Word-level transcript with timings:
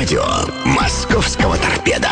Радио 0.00 0.24
«Московского 0.64 1.58
торпеда». 1.58 2.08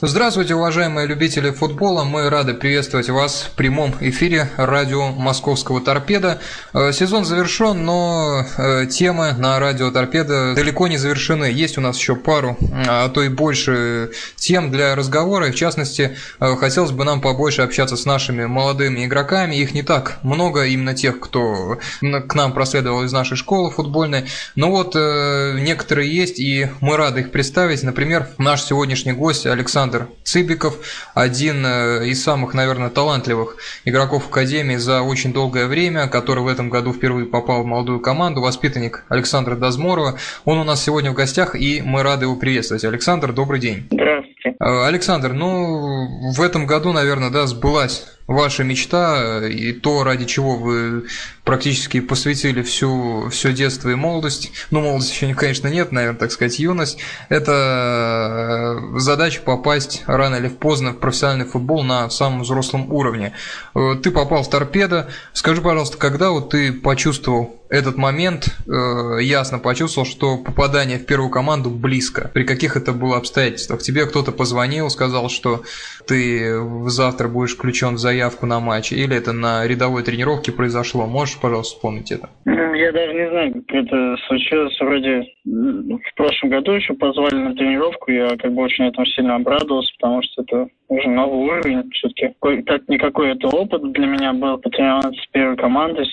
Здравствуйте, 0.00 0.54
уважаемые 0.54 1.08
любители 1.08 1.50
футбола. 1.50 2.04
Мы 2.04 2.30
рады 2.30 2.54
приветствовать 2.54 3.10
вас 3.10 3.48
в 3.50 3.56
прямом 3.56 3.92
эфире 3.98 4.48
радио 4.56 5.08
Московского 5.08 5.80
торпеда. 5.80 6.38
Э, 6.72 6.92
сезон 6.92 7.24
завершен, 7.24 7.84
но 7.84 8.44
э, 8.56 8.86
темы 8.86 9.32
на 9.32 9.58
радио 9.58 9.90
торпеда 9.90 10.54
далеко 10.54 10.86
не 10.86 10.98
завершены. 10.98 11.46
Есть 11.46 11.78
у 11.78 11.80
нас 11.80 11.98
еще 11.98 12.14
пару, 12.14 12.56
а 12.86 13.08
то 13.08 13.24
и 13.24 13.28
больше 13.28 14.12
тем 14.36 14.70
для 14.70 14.94
разговора. 14.94 15.50
В 15.50 15.56
частности, 15.56 16.16
э, 16.38 16.54
хотелось 16.54 16.92
бы 16.92 17.02
нам 17.02 17.20
побольше 17.20 17.62
общаться 17.62 17.96
с 17.96 18.04
нашими 18.04 18.44
молодыми 18.44 19.04
игроками. 19.04 19.56
Их 19.56 19.74
не 19.74 19.82
так 19.82 20.18
много, 20.22 20.62
именно 20.66 20.94
тех, 20.94 21.18
кто 21.18 21.80
к 22.00 22.34
нам 22.36 22.52
проследовал 22.52 23.02
из 23.02 23.12
нашей 23.12 23.36
школы 23.36 23.72
футбольной. 23.72 24.26
Но 24.54 24.70
вот 24.70 24.94
некоторые 24.94 26.14
есть, 26.14 26.38
и 26.38 26.68
мы 26.80 26.96
рады 26.96 27.22
их 27.22 27.32
представить. 27.32 27.82
Например, 27.82 28.28
наш 28.38 28.62
сегодняшний 28.62 29.12
гость 29.12 29.44
Александр 29.44 29.87
Александр 29.88 30.08
Цыбиков, 30.22 30.78
один 31.14 31.64
э, 31.64 32.06
из 32.08 32.22
самых, 32.22 32.52
наверное, 32.52 32.90
талантливых 32.90 33.56
игроков 33.86 34.28
Академии 34.28 34.76
за 34.76 35.00
очень 35.00 35.32
долгое 35.32 35.66
время, 35.66 36.08
который 36.08 36.42
в 36.42 36.48
этом 36.48 36.68
году 36.68 36.92
впервые 36.92 37.26
попал 37.26 37.62
в 37.62 37.66
молодую 37.66 38.00
команду, 38.00 38.42
воспитанник 38.42 39.04
Александра 39.08 39.56
Дозморова. 39.56 40.18
Он 40.44 40.58
у 40.58 40.64
нас 40.64 40.84
сегодня 40.84 41.10
в 41.10 41.14
гостях, 41.14 41.54
и 41.54 41.80
мы 41.82 42.02
рады 42.02 42.26
его 42.26 42.36
приветствовать. 42.36 42.84
Александр, 42.84 43.32
добрый 43.32 43.60
день. 43.60 43.88
Здравствуйте. 43.90 44.56
Э, 44.60 44.86
Александр, 44.86 45.32
ну, 45.32 46.32
в 46.32 46.42
этом 46.42 46.66
году, 46.66 46.92
наверное, 46.92 47.30
да, 47.30 47.46
сбылась 47.46 48.17
ваша 48.28 48.62
мечта 48.62 49.48
и 49.48 49.72
то, 49.72 50.04
ради 50.04 50.26
чего 50.26 50.56
вы 50.56 51.06
практически 51.44 52.00
посвятили 52.00 52.60
всю, 52.60 53.30
все 53.30 53.54
детство 53.54 53.88
и 53.88 53.94
молодость, 53.94 54.52
ну, 54.70 54.82
молодость 54.82 55.12
еще, 55.12 55.34
конечно, 55.34 55.68
нет, 55.68 55.92
наверное, 55.92 56.18
так 56.18 56.30
сказать, 56.30 56.58
юность, 56.58 56.98
это 57.30 58.76
э, 58.94 58.98
задача 58.98 59.40
попасть 59.40 60.02
рано 60.06 60.36
или 60.36 60.48
поздно 60.48 60.90
в 60.92 60.98
профессиональный 60.98 61.46
футбол 61.46 61.82
на 61.82 62.10
самом 62.10 62.42
взрослом 62.42 62.92
уровне. 62.92 63.32
Э, 63.74 63.94
ты 64.02 64.10
попал 64.10 64.42
в 64.42 64.50
торпедо. 64.50 65.08
Скажи, 65.32 65.62
пожалуйста, 65.62 65.96
когда 65.96 66.30
вот 66.30 66.50
ты 66.50 66.70
почувствовал 66.70 67.56
этот 67.70 67.96
момент, 67.96 68.48
э, 68.66 69.22
ясно 69.22 69.58
почувствовал, 69.58 70.06
что 70.06 70.36
попадание 70.36 70.98
в 70.98 71.06
первую 71.06 71.30
команду 71.30 71.70
близко? 71.70 72.30
При 72.34 72.44
каких 72.44 72.76
это 72.76 72.92
было 72.92 73.16
обстоятельствах? 73.16 73.80
Тебе 73.80 74.04
кто-то 74.04 74.32
позвонил, 74.32 74.90
сказал, 74.90 75.30
что 75.30 75.62
ты 76.06 76.60
завтра 76.88 77.28
будешь 77.28 77.54
включен 77.54 77.94
в 77.94 77.98
заявку 77.98 78.17
на 78.46 78.60
матч, 78.60 78.92
или 78.92 79.16
это 79.16 79.32
на 79.32 79.66
рядовой 79.66 80.02
тренировке 80.02 80.52
произошло? 80.52 81.06
Можешь 81.06 81.40
пожалуйста, 81.40 81.76
вспомнить 81.76 82.12
это? 82.12 82.28
Я 82.46 82.92
даже 82.92 83.12
не 83.12 83.28
знаю, 83.28 83.54
как 83.54 83.84
это 83.84 84.16
случилось. 84.28 84.80
Вроде 84.80 85.24
в 85.44 86.14
прошлом 86.16 86.50
году 86.50 86.72
еще 86.72 86.94
позвали 86.94 87.34
на 87.34 87.54
тренировку. 87.54 88.10
Я 88.10 88.36
как 88.36 88.52
бы 88.52 88.62
очень 88.62 88.84
этому 88.84 89.06
сильно 89.06 89.36
обрадовался, 89.36 89.92
потому 89.98 90.22
что 90.22 90.42
это 90.42 90.68
уже 90.88 91.08
новый 91.08 91.48
уровень. 91.48 91.90
Все-таки 91.92 92.34
как 92.40 92.88
никакой 92.88 93.32
это 93.32 93.48
опыт 93.48 93.92
для 93.92 94.06
меня 94.06 94.32
был 94.32 94.58
потренироваться 94.58 95.20
с 95.20 95.26
первой 95.32 95.56
командой, 95.56 96.06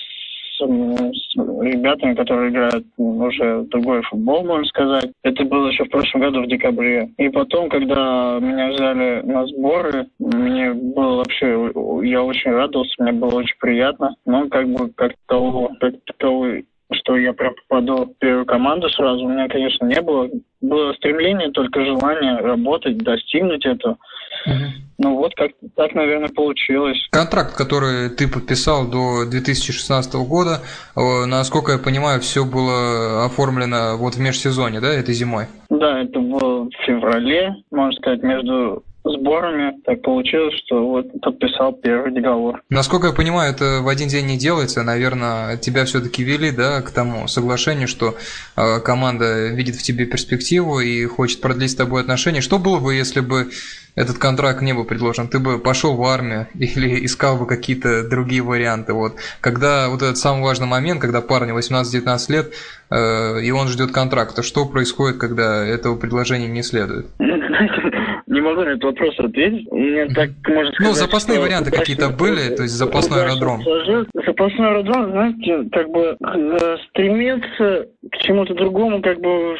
с 0.58 1.36
ребятами, 1.36 2.14
которые 2.14 2.50
играют 2.50 2.84
уже 2.96 3.62
другой 3.70 4.02
футбол, 4.02 4.44
можно 4.44 4.64
сказать. 4.66 5.10
Это 5.22 5.44
было 5.44 5.68
еще 5.68 5.84
в 5.84 5.90
прошлом 5.90 6.22
году, 6.22 6.42
в 6.42 6.48
декабре. 6.48 7.10
И 7.18 7.28
потом, 7.28 7.68
когда 7.68 8.38
меня 8.40 8.70
взяли 8.70 9.22
на 9.22 9.46
сборы, 9.46 10.06
мне 10.18 10.72
было 10.72 11.16
вообще, 11.16 11.46
я 12.08 12.22
очень 12.22 12.50
радовался, 12.50 12.94
мне 12.98 13.12
было 13.12 13.36
очень 13.36 13.56
приятно. 13.60 14.14
Но 14.24 14.48
как 14.48 14.68
бы 14.68 14.90
как 14.94 15.12
того, 15.26 15.70
как 15.80 15.94
таковой 16.04 16.66
что 16.92 17.16
я 17.16 17.32
прям 17.32 17.54
попаду 17.68 18.04
в 18.04 18.18
первую 18.18 18.46
команду 18.46 18.88
сразу, 18.90 19.24
у 19.24 19.28
меня, 19.28 19.48
конечно, 19.48 19.86
не 19.86 20.00
было. 20.00 20.28
Было 20.60 20.92
стремление, 20.94 21.50
только 21.50 21.84
желание 21.84 22.38
работать, 22.38 22.98
достигнуть 22.98 23.64
этого. 23.66 23.96
Ну 24.98 25.16
вот 25.16 25.34
как 25.34 25.50
так, 25.74 25.94
наверное, 25.94 26.28
получилось. 26.28 26.98
Контракт, 27.10 27.56
который 27.56 28.08
ты 28.10 28.28
подписал 28.28 28.88
до 28.88 29.28
2016 29.28 30.14
года, 30.14 30.62
насколько 30.94 31.72
я 31.72 31.78
понимаю, 31.78 32.20
все 32.20 32.44
было 32.44 33.26
оформлено 33.26 33.96
вот 33.98 34.14
в 34.14 34.20
межсезонье, 34.20 34.80
да, 34.80 34.92
этой 34.92 35.14
зимой? 35.14 35.46
Да, 35.68 36.00
это 36.00 36.20
было 36.20 36.64
в 36.64 36.70
феврале, 36.86 37.56
можно 37.70 37.92
сказать, 37.92 38.22
между 38.22 38.82
сборами 39.10 39.80
так 39.84 40.02
получилось, 40.02 40.54
что 40.64 40.86
вот 40.86 41.20
подписал 41.20 41.72
первый 41.72 42.12
договор. 42.12 42.62
Насколько 42.70 43.08
я 43.08 43.12
понимаю, 43.12 43.52
это 43.52 43.80
в 43.82 43.88
один 43.88 44.08
день 44.08 44.26
не 44.26 44.38
делается. 44.38 44.82
Наверное, 44.82 45.56
тебя 45.56 45.84
все-таки 45.84 46.22
вели 46.22 46.50
да, 46.50 46.82
к 46.82 46.90
тому 46.90 47.28
соглашению, 47.28 47.88
что 47.88 48.14
э, 48.56 48.80
команда 48.80 49.48
видит 49.48 49.76
в 49.76 49.82
тебе 49.82 50.06
перспективу 50.06 50.80
и 50.80 51.04
хочет 51.06 51.40
продлить 51.40 51.70
с 51.70 51.76
тобой 51.76 52.00
отношения. 52.00 52.40
Что 52.40 52.58
было 52.58 52.80
бы, 52.80 52.94
если 52.94 53.20
бы 53.20 53.50
этот 53.94 54.18
контракт 54.18 54.60
не 54.60 54.74
был 54.74 54.84
предложен, 54.84 55.26
ты 55.26 55.38
бы 55.38 55.58
пошел 55.58 55.96
в 55.96 56.04
армию 56.04 56.46
или 56.54 57.04
искал 57.04 57.36
бы 57.36 57.46
какие-то 57.46 58.08
другие 58.08 58.42
варианты. 58.42 58.92
Вот. 58.92 59.16
Когда 59.40 59.88
вот 59.88 60.02
этот 60.02 60.18
самый 60.18 60.42
важный 60.42 60.66
момент, 60.66 61.00
когда 61.00 61.20
парню 61.20 61.56
18-19 61.56 62.32
лет, 62.32 62.52
э, 62.90 63.42
и 63.42 63.50
он 63.50 63.68
ждет 63.68 63.92
контракта, 63.92 64.42
что 64.42 64.66
происходит, 64.66 65.18
когда 65.18 65.64
этого 65.64 65.96
предложения 65.96 66.48
не 66.48 66.62
следует? 66.62 67.06
могу 68.46 68.62
на 68.62 68.70
этот 68.70 68.84
вопрос 68.84 69.18
ответить. 69.18 69.70
Мне 69.70 70.06
так 70.06 70.30
можно 70.46 70.64
ну, 70.64 70.72
сказать, 70.72 70.88
Ну, 70.88 70.92
запасные 70.94 71.40
варианты 71.40 71.70
какие-то 71.70 72.08
были, 72.10 72.54
то 72.54 72.62
есть 72.62 72.74
запасной 72.74 73.24
аэродром. 73.24 73.62
Запасной 74.14 74.68
аэродром, 74.68 75.10
знаете, 75.10 75.68
как 75.72 75.88
бы 75.90 76.16
э, 76.20 76.76
стремиться 76.88 77.86
к 78.10 78.16
чему-то 78.18 78.54
другому, 78.54 79.02
как 79.02 79.20
бы 79.20 79.56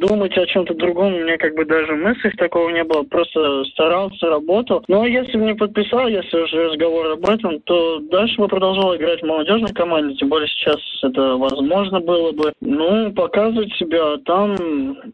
думать 0.00 0.36
о 0.36 0.46
чем-то 0.46 0.74
другом, 0.74 1.14
у 1.14 1.18
меня 1.20 1.36
как 1.36 1.54
бы 1.54 1.64
даже 1.64 1.94
мыслей 1.94 2.30
такого 2.36 2.70
не 2.70 2.84
было. 2.84 3.02
Просто 3.02 3.64
старался, 3.72 4.26
работал. 4.26 4.84
Но 4.88 5.06
если 5.06 5.36
бы 5.36 5.44
не 5.44 5.54
подписал, 5.54 6.08
если 6.08 6.38
уже 6.38 6.68
разговор 6.68 7.06
об 7.12 7.28
этом, 7.28 7.60
то 7.62 8.00
дальше 8.10 8.36
бы 8.38 8.48
продолжал 8.48 8.96
играть 8.96 9.20
в 9.20 9.26
молодежной 9.26 9.72
команде. 9.72 10.16
Тем 10.16 10.28
более 10.28 10.48
сейчас 10.48 10.78
это 11.02 11.36
возможно 11.36 12.00
было 12.00 12.32
бы. 12.32 12.52
Ну, 12.60 13.12
показывать 13.12 13.72
себя. 13.74 14.16
Там, 14.24 14.54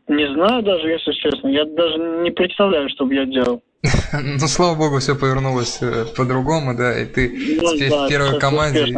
не 0.08 0.26
знаю 0.34 0.62
даже, 0.62 0.88
если 0.88 1.12
честно. 1.12 1.48
Я 1.48 1.64
даже 1.64 1.98
не 1.98 2.30
представляю, 2.30 2.83
что 2.88 3.06
бы 3.06 3.14
я 3.14 3.24
делал. 3.24 3.62
Ну, 4.12 4.48
слава 4.48 4.74
богу, 4.74 4.98
все 4.98 5.14
повернулось 5.14 5.78
э, 5.80 6.06
по-другому, 6.16 6.74
да, 6.74 6.98
и 6.98 7.04
ты 7.04 7.28
ну, 7.60 7.74
теперь 7.74 7.90
да, 7.90 8.06
в 8.06 8.08
первой 8.08 8.38
команде, 8.38 8.94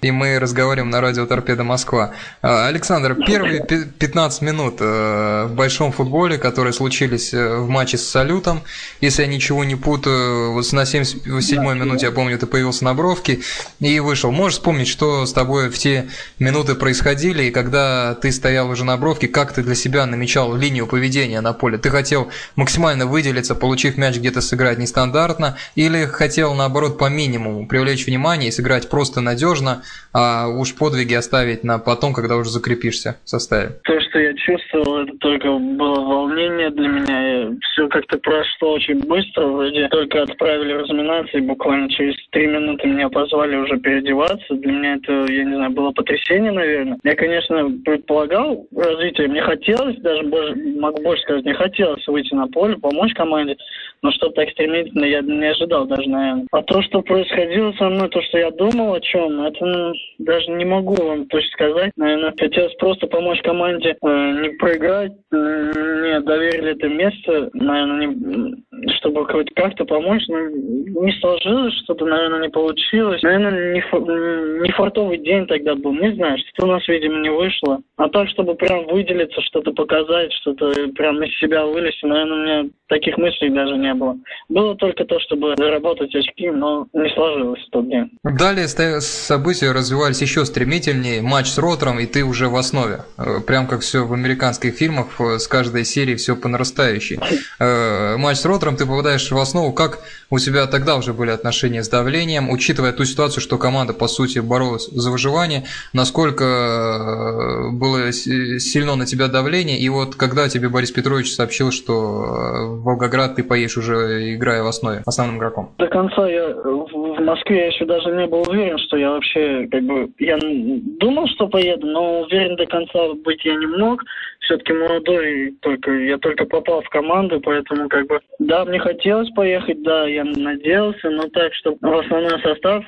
и 0.00 0.10
мы 0.10 0.38
разговариваем 0.38 0.90
на 0.90 1.00
радио 1.00 1.26
Торпеда 1.26 1.64
Москва. 1.64 2.12
А, 2.40 2.68
Александр, 2.68 3.14
первые 3.14 3.64
15 3.64 4.42
минут 4.42 4.76
э, 4.80 5.46
в 5.48 5.54
большом 5.54 5.92
футболе, 5.92 6.38
которые 6.38 6.72
случились 6.72 7.34
э, 7.34 7.58
в 7.58 7.68
матче 7.68 7.98
с 7.98 8.08
Салютом, 8.08 8.62
если 9.00 9.22
я 9.22 9.28
ничего 9.28 9.64
не 9.64 9.76
путаю, 9.76 10.52
вот 10.52 10.72
на 10.72 10.82
77-й 10.82 11.74
минуте, 11.78 12.06
я 12.06 12.12
помню, 12.12 12.38
ты 12.38 12.46
появился 12.46 12.84
на 12.84 12.94
бровке 12.94 13.40
и 13.80 14.00
вышел. 14.00 14.30
Можешь 14.30 14.58
вспомнить, 14.58 14.88
что 14.88 15.26
с 15.26 15.32
тобой 15.32 15.68
в 15.68 15.78
те 15.78 16.08
минуты 16.38 16.74
происходили, 16.74 17.44
и 17.44 17.50
когда 17.50 18.14
ты 18.14 18.32
стоял 18.32 18.70
уже 18.70 18.84
на 18.84 18.96
бровке, 18.96 19.28
как 19.28 19.52
ты 19.52 19.62
для 19.62 19.74
себя 19.74 20.06
намечал 20.06 20.54
линию 20.54 20.86
поведения 20.86 21.40
на 21.40 21.52
поле? 21.52 21.76
Ты 21.76 21.90
хотел 21.90 22.28
максимально 22.56 23.06
выделиться, 23.06 23.54
получив 23.54 23.97
мяч 23.98 24.16
где-то 24.16 24.40
сыграть 24.40 24.78
нестандартно, 24.78 25.56
или 25.74 26.04
хотел 26.06 26.54
наоборот 26.54 26.98
по 26.98 27.10
минимуму 27.10 27.66
привлечь 27.66 28.06
внимание 28.06 28.48
и 28.48 28.52
сыграть 28.52 28.88
просто 28.88 29.20
надежно, 29.20 29.82
а 30.12 30.48
уж 30.48 30.74
подвиги 30.74 31.14
оставить 31.14 31.64
на 31.64 31.78
потом, 31.78 32.14
когда 32.14 32.36
уже 32.36 32.50
закрепишься 32.50 33.16
в 33.24 33.28
составе? 33.28 33.78
То, 33.84 34.00
что 34.00 34.18
я 34.18 34.32
чувствовал, 34.34 35.02
это 35.02 35.17
только 35.20 35.52
было 35.52 36.00
волнение 36.00 36.70
для 36.70 36.88
меня. 36.88 37.56
Все 37.72 37.88
как-то 37.88 38.18
прошло 38.18 38.72
очень 38.72 39.00
быстро. 39.06 39.46
Вроде 39.46 39.88
только 39.88 40.22
отправили 40.22 40.72
разминаться, 40.72 41.38
и 41.38 41.42
буквально 41.42 41.88
через 41.90 42.14
три 42.30 42.46
минуты 42.46 42.88
меня 42.88 43.08
позвали 43.08 43.56
уже 43.56 43.78
переодеваться. 43.78 44.54
Для 44.54 44.72
меня 44.72 44.94
это, 44.94 45.32
я 45.32 45.44
не 45.44 45.54
знаю, 45.54 45.70
было 45.70 45.90
потрясение, 45.92 46.52
наверное. 46.52 46.98
Я, 47.04 47.14
конечно, 47.14 47.70
предполагал 47.84 48.66
развитие. 48.74 49.28
Мне 49.28 49.42
хотелось, 49.42 49.96
даже 49.98 50.22
больше, 50.24 50.54
могу 50.78 51.02
больше 51.02 51.22
сказать, 51.22 51.44
не 51.44 51.54
хотелось 51.54 52.06
выйти 52.06 52.34
на 52.34 52.46
поле, 52.48 52.76
помочь 52.76 53.14
команде. 53.14 53.56
Но 54.02 54.12
что 54.12 54.28
так 54.30 54.48
стремительно, 54.50 55.04
я 55.04 55.20
не 55.22 55.46
ожидал 55.46 55.86
даже, 55.86 56.08
наверное. 56.08 56.46
А 56.52 56.62
то, 56.62 56.82
что 56.82 57.02
происходило 57.02 57.72
со 57.72 57.88
мной, 57.88 58.08
то, 58.08 58.22
что 58.22 58.38
я 58.38 58.50
думал 58.50 58.94
о 58.94 59.00
чем, 59.00 59.40
это 59.42 59.64
ну, 59.64 59.92
даже 60.18 60.50
не 60.52 60.64
могу 60.64 60.94
вам 60.94 61.26
точно 61.26 61.50
сказать. 61.50 61.92
Наверное, 61.96 62.34
хотелось 62.38 62.74
просто 62.74 63.06
помочь 63.06 63.42
команде 63.42 63.96
э, 64.00 64.40
не 64.42 64.50
проиграть. 64.50 65.07
Мне 65.30 66.20
доверили 66.20 66.72
это 66.72 66.88
место, 66.88 67.50
наверное, 67.52 68.06
не, 68.06 68.92
чтобы 68.98 69.26
хоть 69.26 69.52
как-то 69.54 69.84
помочь. 69.84 70.22
Но 70.28 70.38
не 70.38 71.12
сложилось, 71.20 71.74
что-то, 71.84 72.06
наверное, 72.06 72.42
не 72.42 72.50
получилось. 72.50 73.22
Наверное, 73.22 73.74
не, 73.74 73.80
фо, 73.82 73.98
не 73.98 74.70
фартовый 74.72 75.18
день 75.18 75.46
тогда 75.46 75.74
был. 75.74 75.92
Не 75.94 76.14
знаю, 76.14 76.38
что 76.54 76.66
у 76.66 76.70
нас, 76.70 76.86
видимо, 76.88 77.20
не 77.20 77.30
вышло. 77.30 77.80
А 77.96 78.08
так, 78.08 78.28
чтобы 78.28 78.54
прям 78.54 78.86
выделиться, 78.86 79.40
что-то 79.42 79.72
показать, 79.72 80.32
что-то 80.34 80.72
прям 80.94 81.22
из 81.22 81.36
себя 81.38 81.64
вылезти, 81.64 82.04
наверное, 82.06 82.36
у 82.36 82.42
меня 82.42 82.70
таких 82.88 83.16
мыслей 83.18 83.50
даже 83.50 83.76
не 83.76 83.94
было. 83.94 84.16
Было 84.48 84.74
только 84.76 85.04
то, 85.04 85.18
чтобы 85.20 85.54
заработать 85.56 86.14
очки, 86.14 86.50
но 86.50 86.86
не 86.92 87.08
сложилось 87.10 87.64
в 87.66 87.70
тот 87.70 87.88
день. 87.88 88.10
Далее 88.24 88.66
события 88.68 89.48
события 89.48 89.72
развивались 89.72 90.20
еще 90.20 90.44
стремительнее. 90.44 91.22
Матч 91.22 91.46
с 91.46 91.58
Ротором, 91.58 91.98
и 91.98 92.06
ты 92.06 92.24
уже 92.24 92.48
в 92.48 92.56
основе. 92.56 93.00
Э, 93.16 93.40
прям 93.46 93.66
как 93.66 93.80
все 93.80 94.04
в 94.04 94.12
американских 94.12 94.74
фильмах, 94.74 94.97
э, 95.18 95.38
с 95.38 95.46
каждой 95.46 95.84
серии 95.84 96.14
все 96.16 96.36
по 96.36 96.48
нарастающей. 96.48 97.18
Матч 97.58 98.38
с 98.38 98.44
Ротором, 98.44 98.76
ты 98.76 98.86
попадаешь 98.86 99.30
в 99.30 99.38
основу. 99.38 99.72
Как 99.72 100.00
у 100.30 100.38
тебя 100.38 100.66
тогда 100.66 100.96
уже 100.96 101.12
были 101.12 101.30
отношения 101.30 101.82
с 101.82 101.88
давлением, 101.88 102.50
учитывая 102.50 102.92
ту 102.92 103.04
ситуацию, 103.04 103.42
что 103.42 103.58
команда, 103.58 103.92
по 103.92 104.08
сути, 104.08 104.38
боролась 104.40 104.88
за 104.88 105.10
выживание, 105.10 105.64
насколько 105.92 107.70
было 107.72 108.12
сильно 108.12 108.96
на 108.96 109.06
тебя 109.06 109.28
давление, 109.28 109.78
и 109.78 109.88
вот 109.88 110.14
когда 110.14 110.48
тебе 110.48 110.68
Борис 110.68 110.90
Петрович 110.90 111.32
сообщил, 111.34 111.70
что 111.70 111.92
в 111.92 112.82
Волгоград 112.82 113.36
ты 113.36 113.42
поедешь 113.42 113.76
уже 113.76 114.34
играя 114.34 114.62
в 114.62 114.66
основе, 114.66 115.02
основным 115.06 115.38
игроком? 115.38 115.72
До 115.78 115.86
конца 115.88 116.28
я 116.28 116.48
в 116.48 116.96
Москве 117.28 117.66
еще 117.66 117.84
даже 117.84 118.10
не 118.10 118.26
был 118.26 118.42
уверен, 118.48 118.78
что 118.78 118.96
я 118.96 119.10
вообще, 119.10 119.68
как 119.70 119.82
бы, 119.82 120.10
я 120.18 120.38
думал, 120.40 121.28
что 121.28 121.46
поеду, 121.46 121.86
но 121.86 122.22
уверен 122.22 122.56
до 122.56 122.64
конца 122.64 123.12
быть 123.22 123.44
я 123.44 123.54
не 123.54 123.66
мог. 123.66 124.02
Все-таки 124.40 124.72
молодой, 124.72 125.54
только 125.60 125.92
я 125.92 126.16
только 126.16 126.46
попал 126.46 126.80
в 126.80 126.88
команду, 126.88 127.38
поэтому, 127.40 127.86
как 127.90 128.06
бы, 128.06 128.20
да, 128.38 128.64
мне 128.64 128.78
хотелось 128.78 129.28
поехать, 129.32 129.82
да, 129.82 130.06
я 130.06 130.24
надеялся, 130.24 131.10
но 131.10 131.24
так, 131.28 131.52
что 131.54 131.76
в 131.78 131.98
основной 131.98 132.40
состав 132.40 132.82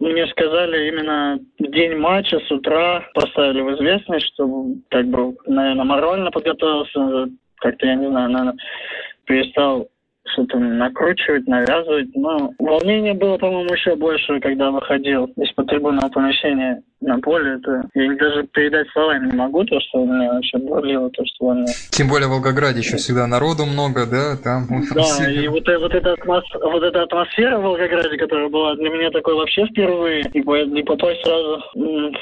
мне 0.00 0.26
сказали 0.26 0.88
именно 0.88 1.38
день 1.58 1.96
матча 1.96 2.40
с 2.40 2.50
утра 2.50 3.08
поставили 3.14 3.62
в 3.62 3.74
известность, 3.74 4.26
что 4.34 4.66
как 4.90 5.06
бы, 5.06 5.34
наверное, 5.46 5.84
морально 5.84 6.30
подготовился, 6.30 7.30
как-то, 7.56 7.86
я 7.86 7.94
не 7.94 8.08
знаю, 8.08 8.28
наверное, 8.28 8.56
перестал 9.24 9.88
что-то 10.32 10.58
накручивать, 10.58 11.46
навязывать. 11.46 12.14
Но 12.14 12.52
волнение 12.58 13.14
было, 13.14 13.38
по-моему, 13.38 13.72
еще 13.72 13.96
больше, 13.96 14.40
когда 14.40 14.70
выходил 14.70 15.26
из-под 15.36 15.68
трибунного 15.68 16.08
помещения 16.08 16.82
на 17.00 17.18
поле. 17.20 17.56
Это 17.56 17.88
я 17.94 18.14
даже 18.16 18.44
передать 18.48 18.88
словами 18.90 19.30
не 19.30 19.36
могу, 19.36 19.64
то, 19.64 19.78
что 19.80 20.02
у 20.02 20.06
меня 20.06 20.32
вообще 20.32 20.58
бурлило, 20.58 21.10
то, 21.10 21.22
что 21.26 21.46
он... 21.46 21.66
Тем 21.90 22.08
более 22.08 22.28
в 22.28 22.32
Волгограде 22.32 22.80
еще 22.80 22.96
всегда 22.96 23.26
народу 23.26 23.66
много, 23.66 24.06
да, 24.06 24.36
там... 24.36 24.66
Да, 24.94 25.30
и 25.30 25.48
вот, 25.48 25.64
вот, 25.66 25.94
эта 25.94 26.12
атмос... 26.12 26.44
вот 26.54 26.82
эта 26.82 27.02
атмосфера 27.02 27.58
в 27.58 27.62
Волгограде, 27.62 28.16
которая 28.16 28.48
была 28.48 28.74
для 28.76 28.90
меня 28.90 29.10
такой 29.10 29.34
вообще 29.34 29.66
впервые, 29.66 30.22
и, 30.32 30.40
и 30.40 30.82
потом 30.82 31.10
сразу 31.24 31.62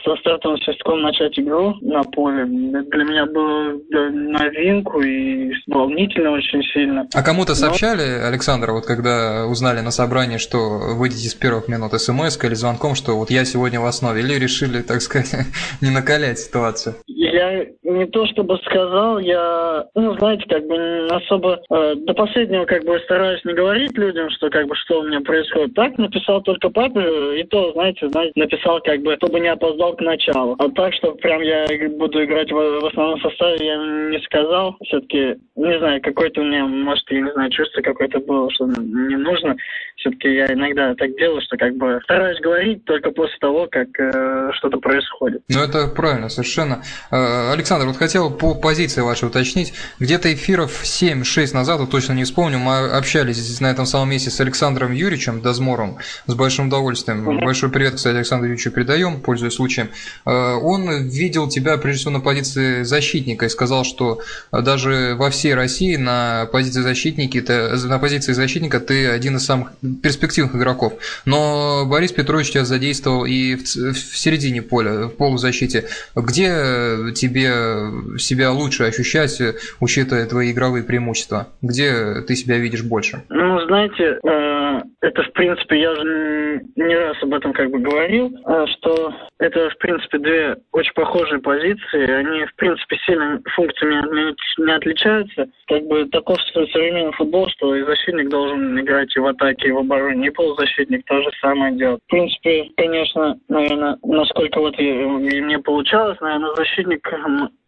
со 0.05 0.17
стартовым 0.21 0.59
свистком 0.59 1.03
начать 1.03 1.39
игру 1.39 1.75
на 1.81 2.03
поле, 2.03 2.45
для 2.45 3.05
меня 3.05 3.27
было 3.27 3.79
новинку 4.11 5.01
и 5.01 5.53
волнительно 5.67 6.33
очень 6.33 6.63
сильно. 6.73 7.07
А 7.15 7.23
кому-то 7.23 7.55
сообщали, 7.55 8.03
Александр, 8.03 8.73
вот 8.73 8.87
когда 8.87 9.47
узнали 9.47 9.81
на 9.81 9.91
собрании, 9.91 10.39
что 10.39 10.95
выйдете 10.97 11.29
с 11.29 11.35
первых 11.35 11.69
минут 11.69 11.93
смс 12.01 12.39
или 12.43 12.55
звонком, 12.55 12.95
что 12.95 13.17
вот 13.17 13.31
я 13.31 13.45
сегодня 13.45 13.81
в 13.81 13.87
основе, 13.87 14.21
или 14.21 14.35
решили 14.35 14.66
решили, 14.67 14.83
так 14.83 15.01
сказать, 15.01 15.47
не 15.83 15.91
накалять 15.91 16.39
ситуацию? 16.39 16.95
Я 17.07 17.67
не 17.83 18.07
то 18.07 18.27
чтобы 18.27 18.59
сказал, 18.59 19.19
я, 19.19 19.87
ну, 19.95 20.17
знаете, 20.19 20.45
как 20.49 20.67
бы 20.67 21.07
особо 21.11 21.61
э, 21.71 21.95
до 21.97 22.15
последнего 22.15 22.65
как 22.65 22.85
бы 22.85 22.99
стараюсь 23.01 23.45
не 23.45 23.55
говорить 23.55 23.97
людям, 23.97 24.31
что 24.31 24.51
как 24.51 24.67
бы 24.67 24.75
что 24.77 25.01
у 25.01 25.05
меня 25.05 25.21
происходит. 25.21 25.75
Так 25.75 25.99
написал 25.99 26.43
только 26.43 26.69
папе, 26.71 27.41
и 27.41 27.45
то, 27.45 27.73
знаете, 27.73 28.09
знаете, 28.09 28.33
написал 28.37 28.81
как 28.83 29.01
бы, 29.03 29.17
чтобы 29.17 29.41
не 29.41 29.49
опоздал 29.49 29.95
к 29.95 30.01
началу. 30.01 30.57
А 30.59 30.69
так, 30.71 30.95
что 30.95 31.13
прям 31.13 31.43
я 31.43 31.67
буду 31.91 32.25
играть 32.25 32.51
в, 32.51 32.55
в 32.55 32.87
основном 32.87 33.21
составе, 33.21 33.67
я 33.67 33.77
не 34.11 34.19
сказал. 34.25 34.77
Все-таки, 34.85 35.37
не 35.57 35.79
знаю, 35.79 36.01
какой-то 36.03 36.41
у 36.41 36.45
меня, 36.45 36.67
может, 36.67 37.11
я 37.11 37.21
не 37.21 37.33
знаю, 37.33 37.51
чувство 37.51 37.81
какое-то 37.83 38.21
было, 38.21 38.51
что 38.51 38.67
не 38.67 39.17
нужно. 39.17 39.57
Все-таки 39.97 40.35
я 40.35 40.53
иногда 40.53 40.95
так 40.95 41.17
делаю, 41.17 41.41
что 41.43 41.57
как 41.57 41.77
бы 41.77 42.01
стараюсь 42.05 42.41
говорить 42.41 42.85
только 42.85 43.11
после 43.11 43.37
того, 43.41 43.67
как 43.71 43.89
э, 43.99 44.51
что-то 44.57 44.79
происходит. 44.79 45.43
Ну, 45.49 45.61
это 45.61 45.87
правильно, 45.87 46.29
совершенно. 46.29 46.83
Э, 47.11 47.53
Александр, 47.53 47.87
вот 47.87 47.97
хотел 47.97 48.31
по 48.31 48.55
позиции 48.55 49.01
вашей 49.01 49.29
уточнить. 49.29 49.73
Где-то 49.99 50.33
эфиров 50.33 50.83
7-6 50.83 51.55
назад, 51.55 51.81
вот 51.81 51.91
точно 51.91 52.13
не 52.13 52.25
вспомню, 52.25 52.59
мы 52.59 52.89
общались 52.91 53.61
на 53.61 53.71
этом 53.71 53.87
самом 53.87 54.11
месте 54.11 54.31
с 54.31 54.41
Александром 54.41 54.93
Юрьевичем 54.93 55.41
Дозмором 55.41 55.99
с 56.27 56.35
большим 56.35 56.69
удовольствием. 56.69 57.29
Mm-hmm. 57.29 57.45
Большой 57.45 57.71
привет, 57.71 57.95
кстати, 57.95 58.17
Александру 58.17 58.49
Юрьевичу 58.49 58.71
передаем, 58.71 59.21
пользуясь 59.21 59.55
случаем. 59.55 59.91
Э, 60.25 60.55
он 60.55 61.09
видел 61.09 61.49
тебя, 61.49 61.77
прежде 61.77 62.01
всего, 62.01 62.13
на 62.13 62.21
позиции 62.21 62.83
защитника 62.83 63.47
и 63.47 63.49
сказал, 63.49 63.85
что 63.85 64.21
даже 64.53 65.15
во 65.17 65.31
всей 65.31 65.55
России 65.55 65.97
на 65.97 66.47
позиции 66.53 66.81
защитника, 66.81 67.41
ты, 67.41 67.87
на 67.87 67.99
позиции 67.99 68.33
защитника 68.33 68.81
ты 68.81 69.07
один 69.09 69.37
из 69.37 69.45
самых 69.45 69.73
перспективных 70.03 70.55
игроков. 70.57 70.95
Но 71.25 71.85
Борис 71.87 72.13
Петрович 72.13 72.51
тебя 72.53 72.65
задействовал 72.65 73.25
и 73.25 73.57
в, 73.57 73.65
в 73.65 74.17
середине 74.47 74.63
поля, 74.63 75.09
в 75.09 75.17
полузащите. 75.17 75.85
Где 76.15 77.13
тебе 77.15 78.19
себя 78.19 78.53
лучше 78.53 78.85
ощущать, 78.85 79.41
учитывая 79.81 80.27
твои 80.27 80.53
игровые 80.53 80.85
преимущества? 80.85 81.49
Где 81.63 82.23
ты 82.27 82.35
себя 82.37 82.59
видишь 82.59 82.85
больше? 82.85 83.23
Ну, 83.29 83.61
знаете, 83.67 84.19
э, 84.23 84.83
это, 85.01 85.23
в 85.23 85.33
принципе, 85.33 85.81
я 85.81 85.93
уже 85.93 86.63
не 86.77 86.97
раз 86.97 87.17
об 87.23 87.35
этом 87.35 87.53
как 87.53 87.71
бы 87.71 87.79
говорил, 87.79 88.33
э, 88.47 88.67
что 88.77 89.13
это, 89.39 89.71
в 89.71 89.79
принципе, 89.79 90.19
две 90.19 90.57
очень 90.73 90.93
похожие 90.95 91.41
позиции. 91.41 92.11
Они, 92.11 92.45
в 92.47 92.55
принципе, 92.57 92.97
сильно 93.07 93.41
функциями 93.55 94.35
не 94.59 94.73
отличаются. 94.73 95.47
Как 95.69 95.83
бы 95.85 96.07
таков 96.07 96.39
современный 96.53 97.13
футбол, 97.13 97.49
что 97.51 97.75
и 97.75 97.83
защитник 97.85 98.29
должен 98.29 98.79
играть 98.81 99.15
и 99.17 99.21
в 99.21 99.27
атаке, 99.27 99.69
и 99.69 99.73
в 99.73 99.79
обороне, 99.79 100.29
и 100.29 100.31
полузащитник 100.31 101.05
то 101.07 101.21
же 101.21 101.31
самое 101.41 101.77
делает. 101.77 102.01
В 102.07 102.11
принципе, 102.11 102.71
конечно, 102.77 103.39
наверное, 103.49 103.97
насколько 104.37 104.61
вот 104.61 104.79
мне 104.79 105.59
получалось, 105.59 106.21
наверное, 106.21 106.55
защитник 106.57 107.09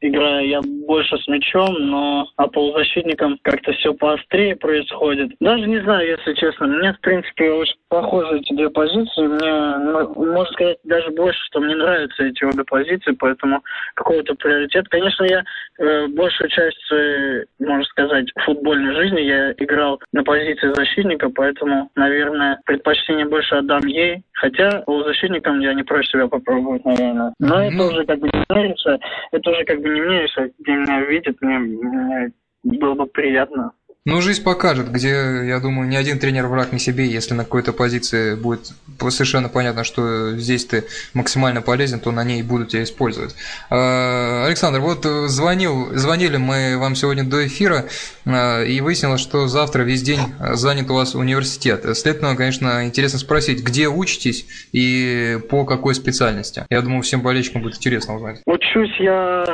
играю 0.00 0.46
я 0.46 0.60
больше 0.86 1.16
с 1.18 1.26
мячом, 1.28 1.74
но 1.78 2.28
а 2.36 2.46
полузащитником 2.46 3.38
как-то 3.42 3.72
все 3.72 3.94
поострее 3.94 4.54
происходит. 4.56 5.32
Даже 5.40 5.66
не 5.66 5.80
знаю, 5.80 6.08
если 6.08 6.34
честно. 6.34 6.66
Мне, 6.66 6.92
в 6.92 7.00
принципе, 7.00 7.50
очень 7.50 7.76
похожи 7.88 8.38
эти 8.38 8.54
две 8.54 8.70
позиции. 8.70 9.26
Мне, 9.26 10.04
можно 10.14 10.52
сказать, 10.52 10.78
даже 10.84 11.10
больше, 11.10 11.40
что 11.46 11.60
мне 11.60 11.74
нравятся 11.74 12.24
эти 12.24 12.44
обе 12.44 12.64
позиции, 12.64 13.12
поэтому 13.18 13.62
какого-то 13.94 14.34
приоритет. 14.34 14.88
Конечно, 14.88 15.24
я 15.24 15.42
э, 15.78 16.06
большую 16.08 16.48
часть 16.48 16.78
своей, 16.86 17.46
можно 17.58 17.84
сказать, 17.84 18.26
футбольной 18.44 18.94
жизни 18.94 19.20
я 19.20 19.52
играл 19.52 20.00
на 20.12 20.22
позиции 20.22 20.72
защитника, 20.74 21.28
поэтому, 21.30 21.90
наверное, 21.96 22.60
предпочтение 22.66 23.26
больше 23.26 23.56
отдам 23.56 23.84
ей. 23.86 24.22
Хотя 24.34 24.82
полузащитником 24.82 25.58
я 25.60 25.74
не 25.74 25.82
прочь 25.82 26.08
себя 26.08 26.28
попробовать, 26.28 26.57
наверное. 26.60 27.34
Но 27.38 27.62
это 27.62 27.82
уже 27.84 28.04
как 28.04 28.18
бы 28.20 28.28
не 28.28 28.44
нравится. 28.48 28.98
Это 29.32 29.50
уже 29.50 29.64
как 29.64 29.80
бы 29.80 29.88
не 29.88 30.00
мне, 30.00 30.22
если 30.22 30.52
где 30.58 30.72
меня 30.72 31.00
видят, 31.02 31.36
мне, 31.40 31.58
мне 31.58 32.32
было 32.64 32.94
бы 32.94 33.06
приятно. 33.06 33.72
Ну, 34.04 34.22
жизнь 34.22 34.42
покажет, 34.42 34.90
где, 34.90 35.08
я 35.08 35.60
думаю, 35.60 35.86
ни 35.86 35.96
один 35.96 36.18
тренер 36.18 36.46
враг 36.46 36.72
не 36.72 36.78
себе, 36.78 37.06
если 37.06 37.34
на 37.34 37.44
какой-то 37.44 37.74
позиции 37.74 38.34
будет 38.34 38.70
совершенно 38.98 39.48
понятно, 39.48 39.84
что 39.84 40.36
здесь 40.36 40.64
ты 40.66 40.84
максимально 41.14 41.62
полезен, 41.62 42.00
то 42.00 42.10
на 42.10 42.24
ней 42.24 42.42
будут 42.42 42.68
тебя 42.68 42.82
использовать. 42.82 43.34
А, 43.70 44.46
Александр, 44.46 44.80
вот 44.80 45.04
звонил, 45.04 45.94
звонили 45.94 46.36
мы 46.36 46.78
вам 46.78 46.94
сегодня 46.94 47.24
до 47.24 47.46
эфира, 47.46 47.84
а, 48.26 48.62
и 48.62 48.80
выяснилось, 48.80 49.20
что 49.20 49.46
завтра 49.46 49.82
весь 49.82 50.02
день 50.02 50.20
занят 50.38 50.90
у 50.90 50.94
вас 50.94 51.14
университет. 51.14 51.84
Следовательно, 51.96 52.36
конечно, 52.36 52.84
интересно 52.84 53.18
спросить, 53.18 53.62
где 53.62 53.88
учитесь 53.88 54.46
и 54.72 55.38
по 55.50 55.64
какой 55.64 55.94
специальности? 55.94 56.64
Я 56.70 56.82
думаю, 56.82 57.02
всем 57.02 57.22
болельщикам 57.22 57.62
будет 57.62 57.76
интересно 57.76 58.16
узнать. 58.16 58.42
Учусь 58.46 58.94
я 58.98 59.44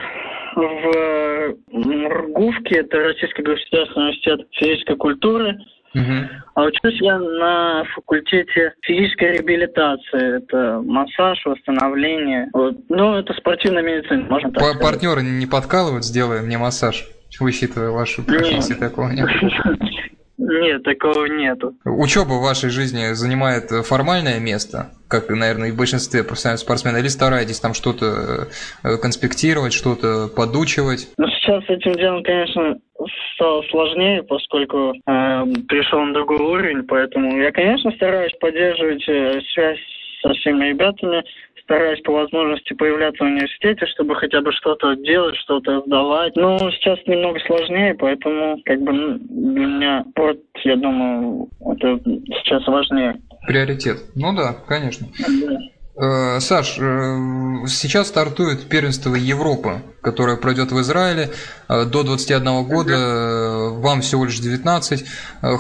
в 0.57 1.55
РГУФке, 1.73 2.81
это 2.81 2.99
Российский 2.99 3.43
государственный 3.43 4.09
университет 4.09 4.41
физической 4.53 4.97
культуры. 4.97 5.59
А 6.55 6.63
учусь 6.63 7.01
я 7.01 7.19
на 7.19 7.85
факультете 7.95 8.75
физической 8.83 9.33
реабилитации. 9.33 10.39
Это 10.39 10.81
массаж, 10.85 11.39
восстановление. 11.45 12.49
Вот. 12.53 12.77
Ну, 12.89 13.15
это 13.15 13.33
спортивная 13.35 13.83
медицина, 13.83 14.27
можно 14.29 14.51
так 14.51 14.63
сказать. 14.63 14.83
Партнеры 14.83 15.23
не 15.23 15.47
подкалывают, 15.47 16.05
сделаем 16.05 16.47
мне 16.47 16.59
массаж, 16.59 17.05
высчитывая 17.41 17.91
вашу 17.91 18.25
профессию 18.25 18.79
такого 18.79 19.11
нет? 19.11 19.29
Нет, 20.37 20.83
такого 20.83 21.27
нету. 21.27 21.75
Учеба 21.85 22.35
в 22.35 22.43
вашей 22.43 22.69
жизни 22.69 23.13
занимает 23.13 23.71
формальное 23.87 24.41
место, 24.41 24.91
как, 25.09 25.29
наверное, 25.29 25.69
и 25.69 25.71
в 25.71 25.77
большинстве 25.77 26.25
профессиональных 26.25 26.61
спортсменов, 26.61 27.01
или 27.01 27.09
стараетесь 27.09 27.61
там 27.61 27.73
что-то 27.73 28.49
э, 28.83 28.97
конспектировать, 28.97 29.73
что-то 29.73 30.29
подучивать? 30.29 31.09
Ну, 31.19 31.29
сейчас 31.29 31.63
этим 31.69 31.93
делом, 31.93 32.25
конечно, 32.25 32.79
стало 33.35 33.63
сложнее, 33.71 34.23
поскольку 34.23 34.93
э, 34.93 35.45
пришел 35.69 36.01
на 36.01 36.15
другой 36.15 36.39
уровень, 36.39 36.83
поэтому 36.85 37.37
я, 37.39 37.53
конечно, 37.53 37.91
стараюсь 37.93 38.33
поддерживать 38.41 39.09
э, 39.09 39.41
связь 39.53 39.79
со 40.23 40.33
всеми 40.35 40.71
ребятами, 40.71 41.23
стараюсь 41.65 42.01
по 42.03 42.13
возможности 42.13 42.75
появляться 42.75 43.25
в 43.25 43.27
университете, 43.27 43.87
чтобы 43.87 44.15
хотя 44.17 44.41
бы 44.41 44.53
что-то 44.53 44.95
делать, 44.97 45.37
что-то 45.37 45.83
сдавать. 45.87 46.37
Но 46.37 46.59
сейчас 46.71 46.99
немного 47.07 47.41
сложнее, 47.41 47.95
поэтому 47.95 48.59
как 48.65 48.81
бы 48.81 48.93
для 49.19 49.67
меня 49.67 50.05
спорт, 50.11 50.39
я 50.65 50.77
думаю, 50.77 51.49
это 51.61 51.99
сейчас 52.43 52.67
важнее. 52.67 53.21
Приоритет. 53.47 53.99
Ну 54.15 54.35
да, 54.35 54.55
конечно. 54.67 55.07
Да. 55.47 55.59
Э, 55.97 56.41
Саш, 56.41 56.79
э, 56.79 57.67
сейчас 57.69 58.09
стартует 58.09 58.69
первенство 58.69 59.15
Европы, 59.15 59.83
которое 60.05 60.37
пройдет 60.37 60.71
в 60.71 60.81
Израиле 60.81 61.31
э, 61.69 61.85
до 61.87 62.03
21 62.03 62.65
года, 62.65 63.71
вам 63.71 64.03
всего 64.03 64.27
лишь 64.27 64.39
19. 64.39 65.05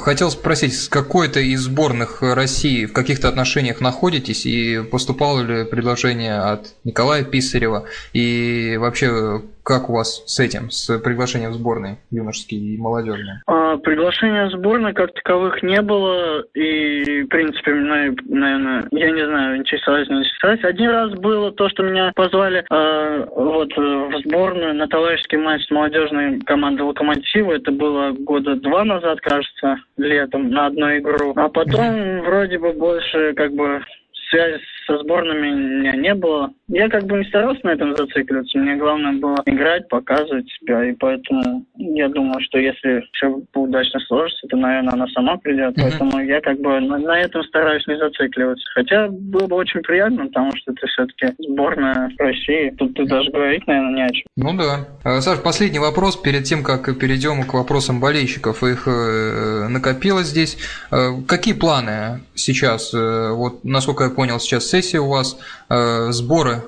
Хотел 0.03 0.31
спросить, 0.31 0.75
с 0.75 0.89
какой-то 0.89 1.41
из 1.41 1.61
сборных 1.61 2.23
России 2.23 2.87
в 2.87 2.93
каких-то 2.93 3.29
отношениях 3.29 3.81
находитесь 3.81 4.47
и 4.47 4.83
поступало 4.83 5.41
ли 5.41 5.65
предложение 5.65 6.39
от 6.39 6.75
Николая 6.85 7.25
Писарева 7.25 7.85
и 8.13 8.77
вообще 8.79 9.43
как 9.65 9.89
у 9.89 9.95
вас 9.95 10.23
с 10.27 10.39
этим, 10.41 10.71
с 10.71 10.99
приглашением 10.99 11.53
в 11.53 11.55
сборной 11.55 11.97
юношеские 12.11 12.61
и 12.61 12.79
молодежные? 12.79 13.41
А, 13.47 13.79
приглашения 13.79 14.47
в 14.47 14.51
сборной 14.51 14.93
как 14.93 15.15
таковых 15.15 15.63
не 15.63 15.81
было, 15.81 16.43
и, 16.55 17.23
в 17.23 17.29
принципе, 17.29 17.73
наверное, 17.73 18.87
я 18.91 19.11
не 19.11 19.27
знаю, 19.27 19.57
интересовались, 19.57 20.09
не 20.09 20.19
интересовались. 20.19 20.65
Один 20.65 20.91
раз 20.91 21.13
было 21.13 21.51
то, 21.51 21.69
что 21.71 21.83
меня 21.83 22.13
позвали 22.15 22.65
а, 22.71 23.27
вот 23.35 23.71
в 23.75 24.21
сборную 24.27 24.34
на 24.35 24.89
товарищеский 24.89 25.39
матч 25.39 25.71
молодежной 25.71 26.41
команды 26.41 26.83
«Локомотива». 26.83 27.53
Это 27.53 27.71
было 27.71 28.13
года 28.13 28.57
два 28.57 28.85
назад, 28.85 29.21
кажется, 29.21 29.77
летом 29.97 30.51
на 30.51 30.67
одну 30.67 30.97
игру. 30.99 31.33
А 31.37 31.49
потом 31.49 32.21
вроде 32.23 32.59
бы 32.59 32.73
больше 32.73 33.33
как 33.35 33.53
бы 33.53 33.83
связь 34.31 34.61
со 34.87 34.99
сборными 34.99 35.53
у 35.53 35.81
меня 35.81 35.93
не 35.97 36.15
было. 36.15 36.51
Я 36.69 36.89
как 36.89 37.05
бы 37.05 37.19
не 37.19 37.25
старался 37.25 37.61
на 37.65 37.71
этом 37.71 37.97
зацикливаться. 37.97 38.59
Мне 38.59 38.77
главное 38.77 39.13
было 39.13 39.37
играть, 39.47 39.89
показывать 39.89 40.47
себя. 40.49 40.89
И 40.89 40.93
поэтому 40.93 41.65
я 41.77 42.09
думаю, 42.09 42.41
что 42.41 42.59
если 42.59 43.05
все 43.13 43.41
удачно 43.55 44.01
сложится, 44.01 44.47
то, 44.49 44.57
наверное, 44.57 44.95
она 44.95 45.07
сама 45.09 45.37
придет. 45.37 45.77
Mm-hmm. 45.77 45.83
Поэтому 45.83 46.21
я 46.21 46.41
как 46.41 46.59
бы 46.61 46.81
на, 46.81 46.99
на 46.99 47.21
этом 47.21 47.43
стараюсь 47.45 47.87
не 47.87 47.97
зацикливаться. 47.97 48.65
Хотя 48.75 49.09
было 49.09 49.47
бы 49.47 49.57
очень 49.57 49.81
приятно, 49.81 50.27
потому 50.27 50.53
что 50.57 50.73
это 50.73 50.87
все-таки 50.87 51.35
сборная 51.39 52.11
России. 52.19 52.75
Тут 52.79 52.95
ты 52.95 53.05
даже 53.07 53.31
говорить, 53.31 53.67
наверное, 53.67 53.95
не 53.95 54.05
о 54.05 54.11
чем. 54.11 54.25
Ну 54.37 54.57
да. 54.57 54.89
А, 55.05 55.21
Саш, 55.21 55.43
последний 55.43 55.79
вопрос 55.79 56.17
перед 56.17 56.45
тем, 56.45 56.63
как 56.63 56.99
перейдем 56.99 57.45
к 57.45 57.55
вопросам 57.55 58.01
болельщиков. 58.01 58.63
Их 58.63 58.87
э, 58.87 59.69
накопилось 59.69 60.29
здесь. 60.29 60.59
Э, 60.91 61.11
какие 61.27 61.55
планы 61.55 62.21
сейчас? 62.35 62.93
Э, 62.95 63.33
вот, 63.33 63.65
насколько 63.65 64.05
я 64.05 64.11
понял, 64.15 64.41
сейчас 64.41 64.67
сессия 64.67 65.01
у 65.01 65.09
вас, 65.09 65.39
э, 65.69 66.11
сборы, 66.13 66.63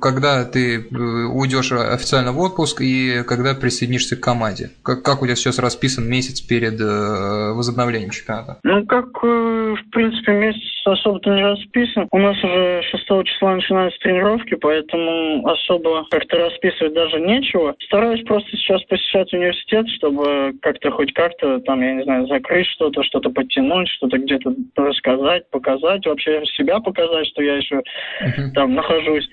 когда 0.00 0.44
ты 0.44 0.76
э, 0.76 0.96
уйдешь 0.96 1.72
официально 1.72 2.32
в 2.32 2.38
отпуск 2.38 2.80
и 2.80 3.22
когда 3.24 3.54
присоединишься 3.54 4.16
к 4.16 4.20
команде? 4.20 4.70
Как, 4.82 5.02
как 5.02 5.22
у 5.22 5.26
тебя 5.26 5.36
сейчас 5.36 5.58
расписан 5.58 6.08
месяц 6.08 6.40
перед 6.40 6.80
э, 6.80 7.52
возобновлением 7.52 8.10
чемпионата? 8.10 8.58
Ну, 8.62 8.86
как, 8.86 9.06
э, 9.22 9.61
в 9.76 9.90
принципе, 9.90 10.32
месяц 10.32 10.62
особо-то 10.84 11.30
не 11.30 11.42
расписан. 11.42 12.08
У 12.10 12.18
нас 12.18 12.36
уже 12.42 12.82
6 12.82 13.04
числа 13.24 13.54
начинаются 13.54 13.98
тренировки, 14.00 14.54
поэтому 14.54 15.46
особо 15.46 16.04
как-то 16.10 16.38
расписывать 16.38 16.94
даже 16.94 17.20
нечего. 17.20 17.74
Стараюсь 17.86 18.24
просто 18.24 18.50
сейчас 18.56 18.82
посещать 18.84 19.32
университет, 19.32 19.88
чтобы 19.96 20.54
как-то 20.60 20.90
хоть 20.90 21.12
как-то 21.12 21.60
там, 21.60 21.80
я 21.80 21.94
не 21.94 22.02
знаю, 22.04 22.26
закрыть 22.26 22.66
что-то, 22.66 23.02
что-то 23.02 23.30
подтянуть, 23.30 23.88
что-то 23.88 24.18
где-то 24.18 24.54
рассказать, 24.76 25.48
показать, 25.50 26.06
вообще 26.06 26.42
себя 26.56 26.80
показать, 26.80 27.26
что 27.28 27.42
я 27.42 27.56
еще 27.56 27.76
uh-huh. 27.76 28.50
там 28.54 28.74
нахожусь. 28.74 29.28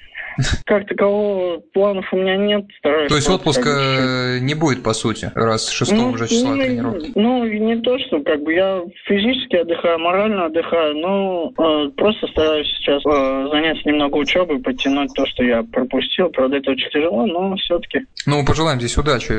Как 0.65 0.87
такового 0.87 1.59
планов 1.73 2.05
у 2.11 2.17
меня 2.17 2.37
нет. 2.37 2.65
Стараюсь 2.79 3.09
То 3.09 3.15
есть 3.15 3.29
отпуска 3.29 4.39
не 4.41 4.53
будет, 4.55 4.83
по 4.83 4.93
сути, 4.93 5.31
раз 5.35 5.69
6 5.69 5.91
ну, 5.91 6.09
уже 6.11 6.27
числа 6.27 6.55
ну, 6.55 6.61
тренировки? 6.61 7.11
Ну, 7.15 7.45
не 7.45 7.77
то, 7.81 7.97
что 7.99 8.21
как 8.21 8.41
бы 8.43 8.53
я 8.53 8.81
физически 9.05 9.57
отдыхаю, 9.57 9.99
морально 9.99 10.45
отдыхаю, 10.45 10.95
но 10.97 11.51
э, 11.57 11.89
просто 11.95 12.27
стараюсь 12.27 12.67
сейчас 12.77 13.03
э, 13.05 13.47
заняться 13.51 13.87
немного 13.87 14.17
учебой, 14.17 14.59
подтянуть 14.59 15.13
то, 15.13 15.25
что 15.25 15.43
я 15.43 15.63
пропустил. 15.63 16.29
Правда, 16.29 16.57
это 16.57 16.71
очень 16.71 16.89
тяжело, 16.89 17.25
но 17.25 17.55
все-таки. 17.57 18.05
Ну, 18.25 18.45
пожелаем 18.45 18.79
здесь 18.79 18.97
удачи, 18.97 19.31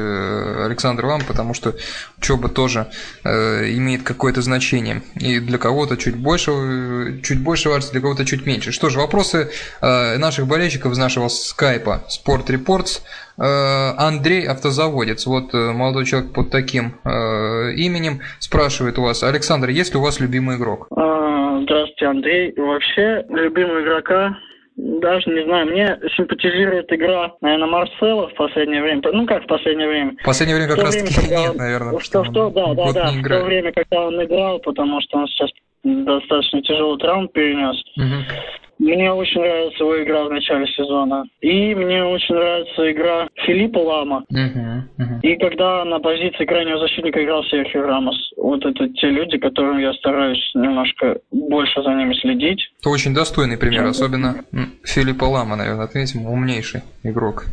Александр, 0.64 1.06
вам, 1.06 1.22
потому 1.26 1.54
что 1.54 1.74
учеба 2.18 2.48
тоже 2.48 2.86
э, 3.24 3.70
имеет 3.72 4.02
какое-то 4.02 4.42
значение. 4.42 5.02
И 5.16 5.40
для 5.40 5.58
кого-то 5.58 5.96
чуть 5.96 6.16
больше, 6.16 7.20
чуть 7.22 7.42
больше 7.42 7.68
важно, 7.68 7.92
для 7.92 8.00
кого-то 8.00 8.24
чуть 8.24 8.46
меньше. 8.46 8.72
Что 8.72 8.88
же, 8.88 8.98
вопросы 8.98 9.50
э, 9.80 10.16
наших 10.18 10.46
болельщиков 10.46 10.89
из 10.92 10.98
нашего 10.98 11.28
скайпа 11.28 12.02
Sport 12.08 12.46
Reports. 12.46 13.02
Э, 13.38 13.94
Андрей 13.96 14.46
Автозаводец, 14.46 15.26
вот 15.26 15.54
э, 15.54 15.72
молодой 15.72 16.04
человек 16.04 16.32
под 16.32 16.50
таким 16.50 16.94
э, 17.04 17.72
именем, 17.76 18.20
спрашивает 18.38 18.98
у 18.98 19.02
вас, 19.02 19.22
Александр, 19.22 19.70
есть 19.70 19.94
ли 19.94 19.98
у 19.98 20.02
вас 20.02 20.20
любимый 20.20 20.56
игрок? 20.56 20.86
А, 20.96 21.60
здравствуйте, 21.62 22.06
Андрей. 22.06 22.54
Вообще, 22.56 23.24
любимого 23.28 23.82
игрока 23.82 24.36
даже 24.76 25.30
не 25.30 25.44
знаю, 25.44 25.66
мне 25.66 25.98
симпатизирует 26.16 26.90
игра, 26.92 27.34
наверное, 27.40 27.68
Марсела 27.68 28.28
в 28.28 28.34
последнее 28.34 28.82
время. 28.82 29.02
Ну, 29.12 29.26
как 29.26 29.44
в 29.44 29.46
последнее 29.46 29.88
время? 29.88 30.12
В 30.20 30.24
последнее 30.24 30.56
время 30.56 30.74
как 30.74 30.84
раз 30.84 30.96
таки 30.96 31.28
нет, 31.30 31.54
наверное. 31.54 31.98
Что, 31.98 32.24
что, 32.24 32.50
да, 32.50 32.74
да, 32.74 32.92
да. 32.92 33.10
В 33.10 33.28
то 33.28 33.44
время, 33.44 33.72
когда 33.72 34.06
он 34.06 34.22
играл, 34.24 34.58
потому 34.60 35.00
что 35.02 35.18
он 35.18 35.26
сейчас 35.28 35.50
достаточно 35.82 36.62
тяжелый 36.62 36.98
травм 36.98 37.28
перенес. 37.28 37.76
Угу. 37.96 38.40
Мне 38.80 39.12
очень 39.12 39.42
нравится 39.42 39.84
его 39.84 40.02
игра 40.02 40.24
в 40.24 40.30
начале 40.30 40.66
сезона. 40.68 41.24
И 41.42 41.74
мне 41.74 42.02
очень 42.02 42.34
нравится 42.34 42.90
игра 42.90 43.28
Филиппа 43.44 43.78
Лама. 43.78 44.24
Uh-huh, 44.32 44.80
uh-huh. 44.98 45.20
И 45.20 45.36
когда 45.36 45.84
на 45.84 46.00
позиции 46.00 46.46
крайнего 46.46 46.78
защитника 46.78 47.22
играл 47.22 47.44
Серхио 47.44 47.82
Рамос. 47.82 48.16
Вот 48.38 48.64
это 48.64 48.88
те 48.94 49.10
люди, 49.10 49.36
которым 49.36 49.78
я 49.78 49.92
стараюсь 49.92 50.40
немножко 50.54 51.18
больше 51.30 51.82
за 51.82 51.90
ними 51.90 52.14
следить. 52.14 52.72
Это 52.80 52.88
очень 52.88 53.12
достойный 53.12 53.58
пример, 53.58 53.84
особенно 53.84 54.36
Филиппа 54.82 55.24
Лама, 55.24 55.56
наверное, 55.56 55.84
отметим, 55.84 56.24
умнейший 56.24 56.80
игрок. 57.02 57.44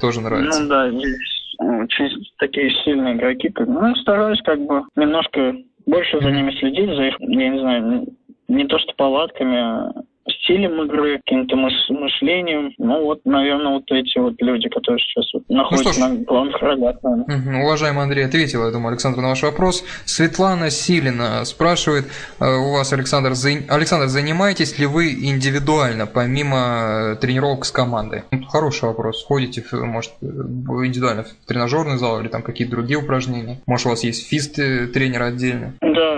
Тоже 0.00 0.22
нравится. 0.22 0.62
Ну 0.62 0.68
да, 0.68 0.86
есть 0.86 1.40
очень 1.58 2.24
такие 2.38 2.70
сильные 2.84 3.16
игроки. 3.16 3.52
Ну, 3.58 3.94
стараюсь 3.96 4.40
как 4.42 4.58
бы 4.60 4.82
немножко 4.96 5.56
больше 5.86 6.20
за 6.20 6.30
ними 6.30 6.50
следить, 6.52 6.94
за 6.94 7.06
их, 7.06 7.16
я 7.20 7.48
не 7.48 7.60
знаю, 7.60 8.06
не 8.48 8.66
то 8.66 8.78
что 8.78 8.94
палатками, 8.94 9.56
а 9.56 9.92
стилем 10.30 10.82
игры, 10.82 11.20
каким-то 11.24 11.56
мышлением. 11.56 12.72
Ну 12.78 13.04
вот, 13.04 13.20
наверное, 13.24 13.74
вот 13.74 13.90
эти 13.90 14.18
вот 14.18 14.34
люди, 14.40 14.68
которые 14.68 15.00
сейчас 15.00 15.32
вот 15.34 15.48
находятся 15.48 16.00
ну, 16.00 16.08
на 16.08 16.24
главных 16.24 16.62
ролях. 16.62 16.96
Угу. 17.02 17.64
Уважаемый 17.64 18.02
Андрей 18.02 18.24
ответил, 18.24 18.64
я 18.64 18.70
думаю, 18.70 18.90
Александр, 18.90 19.20
на 19.20 19.28
ваш 19.28 19.42
вопрос. 19.42 19.84
Светлана 20.04 20.70
Силина 20.70 21.44
спрашивает 21.44 22.06
э, 22.40 22.44
у 22.44 22.72
вас, 22.72 22.92
Александр, 22.92 23.34
за... 23.34 23.50
Александр, 23.68 24.06
занимаетесь 24.06 24.78
ли 24.78 24.86
вы 24.86 25.12
индивидуально, 25.12 26.06
помимо 26.06 27.14
э, 27.14 27.16
тренировок 27.16 27.64
с 27.64 27.70
командой? 27.70 28.22
Ну, 28.30 28.44
хороший 28.46 28.84
вопрос. 28.84 29.24
Ходите, 29.24 29.64
может, 29.72 30.12
э, 30.22 30.26
индивидуально 30.26 31.24
в 31.24 31.46
тренажерный 31.46 31.98
зал 31.98 32.20
или 32.20 32.28
там 32.28 32.42
какие-то 32.42 32.72
другие 32.72 32.98
упражнения? 32.98 33.58
Может, 33.66 33.86
у 33.86 33.90
вас 33.90 34.04
есть 34.04 34.28
фист-тренер 34.28 35.22
отдельно? 35.22 35.74
Да, 35.80 36.09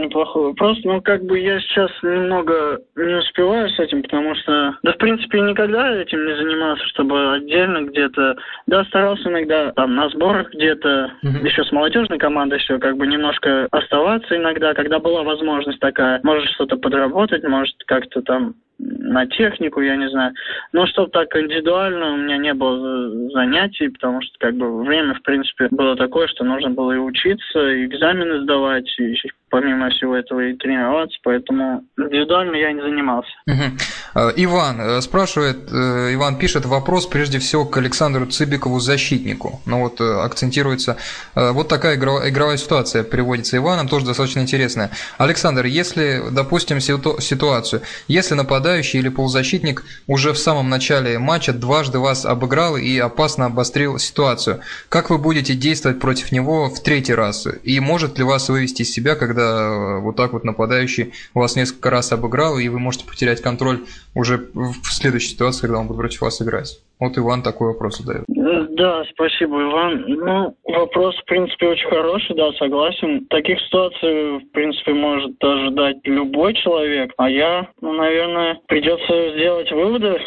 неплохой 0.00 0.48
вопрос. 0.48 0.78
Но 0.84 1.00
как 1.00 1.24
бы 1.24 1.38
я 1.38 1.60
сейчас 1.60 1.90
немного 2.02 2.80
не 2.96 3.14
успеваю 3.14 3.68
с 3.68 3.78
этим, 3.78 4.02
потому 4.02 4.34
что, 4.34 4.76
да, 4.82 4.92
в 4.92 4.98
принципе, 4.98 5.40
никогда 5.40 5.94
этим 5.94 6.24
не 6.24 6.36
занимался, 6.36 6.84
чтобы 6.86 7.34
отдельно 7.34 7.82
где-то, 7.82 8.36
да, 8.66 8.84
старался 8.84 9.28
иногда 9.28 9.72
там 9.72 9.94
на 9.94 10.08
сборах 10.10 10.50
где-то, 10.52 11.12
mm-hmm. 11.22 11.44
еще 11.44 11.64
с 11.64 11.72
молодежной 11.72 12.18
командой 12.18 12.58
все, 12.58 12.78
как 12.78 12.96
бы 12.96 13.06
немножко 13.06 13.68
оставаться 13.70 14.36
иногда, 14.36 14.74
когда 14.74 14.98
была 14.98 15.22
возможность 15.22 15.80
такая, 15.80 16.20
может 16.22 16.48
что-то 16.50 16.76
подработать, 16.76 17.42
может 17.44 17.74
как-то 17.86 18.22
там 18.22 18.54
на 18.78 19.26
технику, 19.26 19.80
я 19.80 19.96
не 19.96 20.08
знаю. 20.08 20.32
Но 20.72 20.86
чтобы 20.86 21.10
так 21.10 21.34
индивидуально 21.34 22.14
у 22.14 22.16
меня 22.16 22.36
не 22.38 22.54
было 22.54 23.30
занятий, 23.30 23.88
потому 23.88 24.20
что 24.22 24.32
как 24.38 24.54
бы 24.54 24.84
время, 24.84 25.14
в 25.14 25.22
принципе, 25.22 25.68
было 25.70 25.96
такое, 25.96 26.28
что 26.28 26.44
нужно 26.44 26.70
было 26.70 26.92
и 26.92 26.98
учиться, 26.98 27.58
и 27.70 27.86
экзамены 27.86 28.42
сдавать, 28.42 28.88
и 28.98 29.14
помимо 29.50 29.90
всего 29.90 30.14
этого 30.14 30.40
и 30.40 30.54
тренироваться, 30.54 31.18
поэтому 31.22 31.84
индивидуально 31.96 32.56
я 32.56 32.72
не 32.72 32.82
занимался. 32.82 33.30
Угу. 33.46 34.30
Иван 34.36 34.80
э, 34.80 35.00
спрашивает, 35.00 35.56
э, 35.72 36.14
Иван 36.14 36.38
пишет 36.38 36.66
вопрос 36.66 37.06
прежде 37.06 37.38
всего 37.38 37.64
к 37.64 37.76
Александру 37.78 38.26
Цыбикову, 38.26 38.78
защитнику. 38.78 39.60
Ну 39.66 39.80
вот 39.80 40.00
акцентируется, 40.00 40.96
вот 41.34 41.68
такая 41.68 41.96
игровая 41.96 42.56
ситуация 42.56 43.04
приводится 43.04 43.56
Иваном, 43.56 43.88
тоже 43.88 44.06
достаточно 44.06 44.40
интересная. 44.40 44.90
Александр, 45.16 45.64
если, 45.64 46.22
допустим, 46.30 46.80
ситуацию, 46.80 47.82
если 48.06 48.34
нападающий 48.68 48.98
или 48.98 49.08
полузащитник 49.08 49.84
уже 50.06 50.32
в 50.32 50.38
самом 50.38 50.68
начале 50.68 51.18
матча 51.18 51.52
дважды 51.52 51.98
вас 51.98 52.26
обыграл 52.26 52.76
и 52.76 52.98
опасно 52.98 53.46
обострил 53.46 53.98
ситуацию, 53.98 54.60
как 54.90 55.08
вы 55.08 55.16
будете 55.16 55.54
действовать 55.54 56.00
против 56.00 56.32
него 56.32 56.68
в 56.68 56.82
третий 56.82 57.14
раз? 57.14 57.46
И 57.62 57.80
может 57.80 58.18
ли 58.18 58.24
вас 58.24 58.48
вывести 58.50 58.82
из 58.82 58.92
себя, 58.92 59.14
когда 59.14 59.42
э, 59.42 60.00
вот 60.00 60.16
так 60.16 60.34
вот 60.34 60.44
нападающий 60.44 61.12
вас 61.32 61.56
несколько 61.56 61.88
раз 61.88 62.12
обыграл, 62.12 62.58
и 62.58 62.68
вы 62.68 62.78
можете 62.78 63.06
потерять 63.06 63.40
контроль 63.40 63.86
уже 64.14 64.48
в 64.54 64.92
следующей 64.92 65.30
ситуации, 65.30 65.62
когда 65.62 65.78
он 65.78 65.86
будет 65.86 65.98
против 65.98 66.20
вас 66.20 66.42
играть. 66.42 66.78
Вот 67.00 67.16
Иван 67.16 67.42
такой 67.42 67.68
вопрос 67.68 67.98
задает. 67.98 68.24
Да, 68.70 69.04
спасибо, 69.10 69.62
Иван. 69.62 70.04
Ну, 70.06 70.56
вопрос, 70.64 71.16
в 71.16 71.24
принципе, 71.24 71.68
очень 71.68 71.88
хороший, 71.88 72.36
да, 72.36 72.52
согласен. 72.52 73.26
Таких 73.26 73.60
ситуаций, 73.60 74.38
в 74.38 74.50
принципе, 74.52 74.94
может 74.94 75.42
ожидать 75.42 75.96
любой 76.04 76.54
человек. 76.54 77.12
А 77.16 77.28
я, 77.28 77.68
ну, 77.80 77.92
наверное, 77.92 78.58
придется 78.66 79.32
сделать 79.34 79.70
выводы 79.72 80.18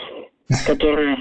которые, 0.65 1.17